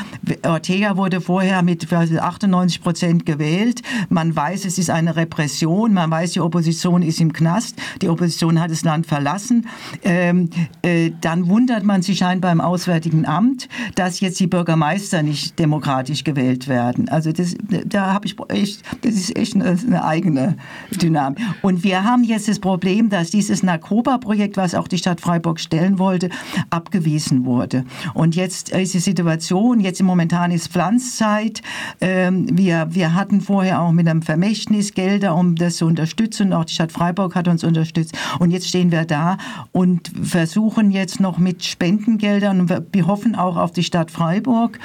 Ortega 0.45 0.97
wurde 0.97 1.21
vorher 1.21 1.63
mit 1.63 1.93
98 1.93 2.83
Prozent 2.83 3.27
gewählt. 3.27 3.83
Man 4.09 4.35
weiß, 4.35 4.65
es 4.65 4.79
ist 4.79 4.91
eine 4.91 5.17
Repression. 5.17 5.93
Man 5.93 6.11
weiß, 6.11 6.33
die 6.33 6.41
Opposition 6.41 7.03
ist 7.03 7.21
im 7.21 7.33
Knast. 7.33 7.77
Die 8.03 8.09
Opposition 8.09 8.61
hat 8.61 8.71
das 8.71 8.83
Land 8.83 9.07
verlassen. 9.07 9.67
Ähm, 10.03 10.51
äh, 10.83 11.13
dann 11.21 11.49
wundert 11.49 11.85
man 11.85 12.03
sich 12.03 12.19
scheinbar 12.19 12.53
im 12.53 12.61
Auswärtigen 12.61 13.27
Amt, 13.27 13.69
dass 13.95 14.21
jetzt 14.21 14.41
die 14.41 14.47
Bürgermeister 14.47 15.23
nicht 15.23 15.59
demokratisch 15.59 16.25
gewählt 16.25 16.69
werden. 16.69 17.09
Also 17.09 17.33
das, 17.33 17.55
da 17.85 18.13
habe 18.13 18.27
ich 18.27 18.37
echt, 18.49 18.83
das 19.03 19.15
ist 19.15 19.37
wirklich 19.55 19.87
eine, 19.87 20.05
eigene 20.05 20.57
Dynamik. 20.91 21.39
Und 21.63 21.85
wir 21.85 22.05
haben 22.05 22.25
jetzt 22.25 22.49
das 22.49 22.59
Problem, 22.59 23.09
dass 23.09 23.31
dieses 23.31 23.63
Nakoba-Projekt, 23.63 24.57
was 24.57 24.75
auch 24.75 24.89
die 24.89 24.99
Stadt 24.99 25.21
Freiburg 25.21 25.61
stellen 25.61 25.99
wollte, 25.99 26.31
abgewiesen 26.71 27.45
wurde. 27.45 27.85
Und 28.15 28.35
jetzt 28.37 28.71
ist 28.71 28.95
die 28.95 28.99
Situation, 28.99 29.81
jetzt 29.81 30.01
im 30.01 30.07
momentan 30.07 30.51
ist 30.51 30.69
Pflanzzeit. 30.69 31.63
Ähm, 32.01 32.47
wir, 32.57 32.89
wir 32.91 33.15
hatten 33.15 33.41
vorher 33.41 33.83
auch 33.83 33.93
mit 33.93 34.09
einem 34.09 34.23
Vermächtnis 34.23 34.95
Gelder, 34.95 35.35
um 35.35 35.57
das 35.57 35.77
zu 35.77 35.87
unterstützen. 35.87 36.53
Auch 36.53 36.65
die 36.65 36.75
Stadt 36.75 36.93
Freiburg 36.93 37.35
hat 37.35 37.49
uns 37.49 37.65
unterstützt. 37.65 38.17
Und 38.39 38.51
jetzt 38.51 38.69
stehen 38.69 38.91
wir 38.91 39.05
da 39.05 39.39
und 39.73 40.11
versuchen 40.23 40.91
jetzt 40.91 41.21
noch 41.21 41.39
mit 41.39 41.65
Spendengeldern, 41.65 42.61
und 42.61 42.83
wir 42.93 43.07
hoffen 43.07 43.35
auch 43.35 43.57
auf 43.57 43.73
die 43.73 43.83
Stadt 43.83 44.11
Freiburg, 44.11 44.79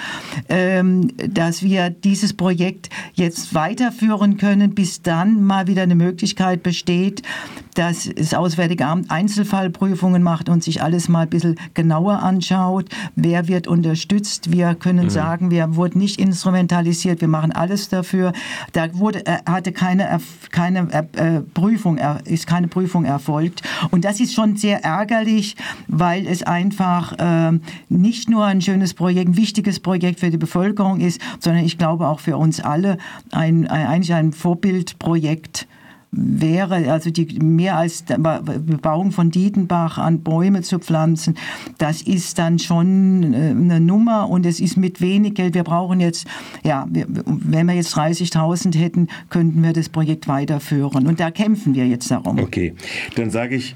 ähm, 0.50 1.12
dass 1.18 1.64
wir 1.64 1.90
dieses 1.90 2.34
Projekt 2.34 2.90
jetzt 3.14 3.54
weiterführen 3.54 4.38
können 4.38 4.51
können, 4.52 4.76
bis 4.76 5.02
dann 5.02 5.44
mal 5.44 5.68
wieder 5.68 5.84
eine 5.84 5.96
Möglichkeit 5.96 6.62
besteht, 6.62 7.22
dass 7.76 8.10
das 8.14 8.34
Auswärtige 8.34 8.86
Amt 8.86 9.10
Einzelfallprüfungen 9.10 10.22
macht 10.22 10.50
und 10.50 10.62
sich 10.62 10.84
alles 10.84 11.08
mal 11.08 11.22
ein 11.22 11.30
bisschen 11.30 11.56
genauer 11.74 12.22
anschaut. 12.22 12.90
Wer 13.16 13.48
wird 13.48 13.68
unterstützt? 13.68 14.52
Wir 14.52 14.76
können 14.76 15.06
mhm. 15.06 15.10
sagen, 15.10 15.52
wir 15.52 15.78
wurden 15.78 16.00
nicht 16.00 16.20
instrumentalisiert, 16.20 17.22
wir 17.22 17.30
machen 17.30 17.54
alles 17.54 17.88
dafür. 17.88 18.34
Da 18.74 18.94
wurde, 18.94 19.26
äh, 19.26 19.38
hatte 19.46 19.72
keine, 19.72 20.20
keine 20.52 20.92
äh, 20.92 21.40
Prüfung, 21.54 21.98
ist 22.26 22.46
keine 22.46 22.68
Prüfung 22.68 23.06
erfolgt. 23.06 23.62
Und 23.92 24.04
das 24.04 24.20
ist 24.20 24.34
schon 24.34 24.58
sehr 24.58 24.84
ärgerlich, 24.84 25.56
weil 25.88 26.28
es 26.28 26.44
einfach 26.44 27.14
äh, 27.18 27.58
nicht 27.88 28.30
nur 28.30 28.46
ein 28.46 28.62
schönes 28.62 28.94
Projekt, 28.94 29.30
ein 29.30 29.38
wichtiges 29.38 29.80
Projekt 29.80 30.20
für 30.20 30.30
die 30.30 30.38
Bevölkerung 30.38 31.00
ist, 31.00 31.22
sondern 31.40 31.64
ich 31.64 31.78
glaube 31.78 32.10
auch 32.10 32.20
für 32.20 32.36
uns 32.36 32.60
alle 32.60 32.98
ein 33.32 33.68
eigentlich 33.68 34.14
ein 34.14 34.34
Vorbildprojekt 34.42 35.68
wäre, 36.12 36.92
also 36.92 37.10
die 37.10 37.40
mehr 37.40 37.78
als 37.78 38.04
Bebauung 38.04 39.12
von 39.12 39.32
Dietenbach 39.32 39.98
an 39.98 40.22
Bäume 40.22 40.62
zu 40.62 40.80
pflanzen, 40.80 41.38
das 41.78 42.02
ist 42.02 42.38
dann 42.38 42.60
schon 42.60 43.34
äh, 43.34 43.52
eine 43.52 43.80
Nummer 43.80 44.30
und 44.30 44.46
es 44.46 44.60
ist 44.60 44.76
mit 44.76 45.00
wenig 45.00 45.36
Geld. 45.36 45.54
Wir 45.54 45.64
brauchen 45.64 46.02
jetzt, 46.02 46.28
ja, 46.64 46.86
wenn 46.92 47.66
wir 47.68 47.76
jetzt 47.76 47.96
30.000 47.96 48.78
hätten, 48.78 49.08
könnten 49.30 49.64
wir 49.64 49.72
das 49.72 49.88
Projekt 49.88 50.28
weiterführen 50.28 51.08
und 51.08 51.20
da 51.20 51.32
kämpfen 51.32 51.76
wir 51.76 51.88
jetzt 51.88 52.12
darum. 52.12 52.40
Okay, 52.40 52.74
dann 53.16 53.30
sage 53.30 53.56
ich 53.56 53.76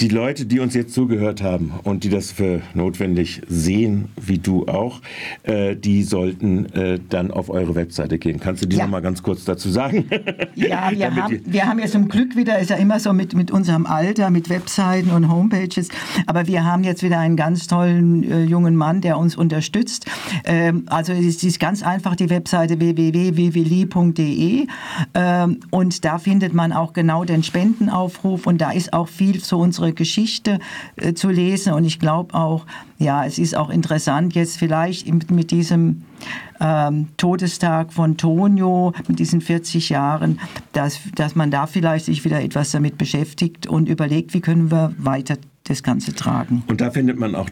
die 0.00 0.08
Leute, 0.08 0.44
die 0.44 0.60
uns 0.60 0.74
jetzt 0.74 0.92
zugehört 0.92 1.42
haben 1.42 1.72
und 1.82 2.04
die 2.04 2.10
das 2.10 2.30
für 2.30 2.60
notwendig 2.74 3.40
sehen, 3.48 4.10
wie 4.20 4.36
du 4.38 4.66
auch, 4.66 5.00
äh, 5.44 5.74
die 5.74 6.02
sollten 6.02 6.66
äh, 6.74 6.98
dann 7.08 7.30
auf 7.30 7.48
eure 7.48 7.74
Webseite 7.74 8.18
gehen. 8.18 8.38
Kannst 8.38 8.62
du 8.62 8.66
die 8.66 8.76
ja. 8.76 8.84
noch 8.84 8.90
mal 8.90 9.00
ganz 9.00 9.22
kurz 9.22 9.44
dazu 9.44 9.70
sagen? 9.70 10.04
Ja, 10.54 10.90
wir, 10.90 11.16
haben, 11.22 11.40
wir 11.46 11.66
haben 11.66 11.78
ja 11.78 11.86
zum 11.86 12.08
Glück 12.08 12.36
wieder, 12.36 12.58
ist 12.58 12.68
ja 12.70 12.76
immer 12.76 13.00
so 13.00 13.14
mit, 13.14 13.34
mit 13.34 13.50
unserem 13.50 13.86
Alter, 13.86 14.28
mit 14.30 14.50
Webseiten 14.50 15.10
und 15.10 15.30
Homepages, 15.30 15.88
aber 16.26 16.46
wir 16.46 16.64
haben 16.64 16.84
jetzt 16.84 17.02
wieder 17.02 17.18
einen 17.18 17.36
ganz 17.36 17.66
tollen 17.66 18.22
äh, 18.30 18.44
jungen 18.44 18.76
Mann, 18.76 19.00
der 19.00 19.16
uns 19.18 19.34
unterstützt. 19.34 20.04
Ähm, 20.44 20.84
also 20.86 21.12
es 21.12 21.42
ist 21.42 21.58
ganz 21.58 21.82
einfach 21.82 22.16
die 22.16 22.28
Webseite 22.28 22.78
www.vivili.de 22.80 24.66
ähm, 25.14 25.60
und 25.70 26.04
da 26.04 26.18
findet 26.18 26.52
man 26.52 26.72
auch 26.72 26.92
genau 26.92 27.24
den 27.24 27.42
Spendenaufruf 27.42 28.46
und 28.46 28.60
da 28.60 28.72
ist 28.72 28.92
auch 28.92 29.08
viel 29.08 29.42
zu 29.42 29.56
unserer 29.58 29.85
Geschichte 29.92 30.58
äh, 30.96 31.14
zu 31.14 31.28
lesen. 31.28 31.72
Und 31.72 31.84
ich 31.84 31.98
glaube 31.98 32.34
auch, 32.34 32.66
ja, 32.98 33.24
es 33.24 33.38
ist 33.38 33.56
auch 33.56 33.70
interessant 33.70 34.34
jetzt 34.34 34.56
vielleicht 34.56 35.12
mit, 35.12 35.30
mit 35.30 35.50
diesem 35.50 36.02
ähm, 36.60 37.08
Todestag 37.16 37.92
von 37.92 38.16
Tonio, 38.16 38.92
mit 39.08 39.18
diesen 39.18 39.40
40 39.40 39.90
Jahren, 39.90 40.40
dass, 40.72 41.00
dass 41.14 41.34
man 41.34 41.50
da 41.50 41.66
vielleicht 41.66 42.06
sich 42.06 42.24
wieder 42.24 42.40
etwas 42.42 42.70
damit 42.70 42.96
beschäftigt 42.96 43.66
und 43.66 43.88
überlegt, 43.88 44.32
wie 44.34 44.40
können 44.40 44.70
wir 44.70 44.94
weiter 44.98 45.36
das 45.68 45.82
Ganze 45.82 46.14
tragen. 46.14 46.62
Und 46.68 46.80
da 46.80 46.90
findet 46.90 47.18
man 47.18 47.34
auch 47.34 47.44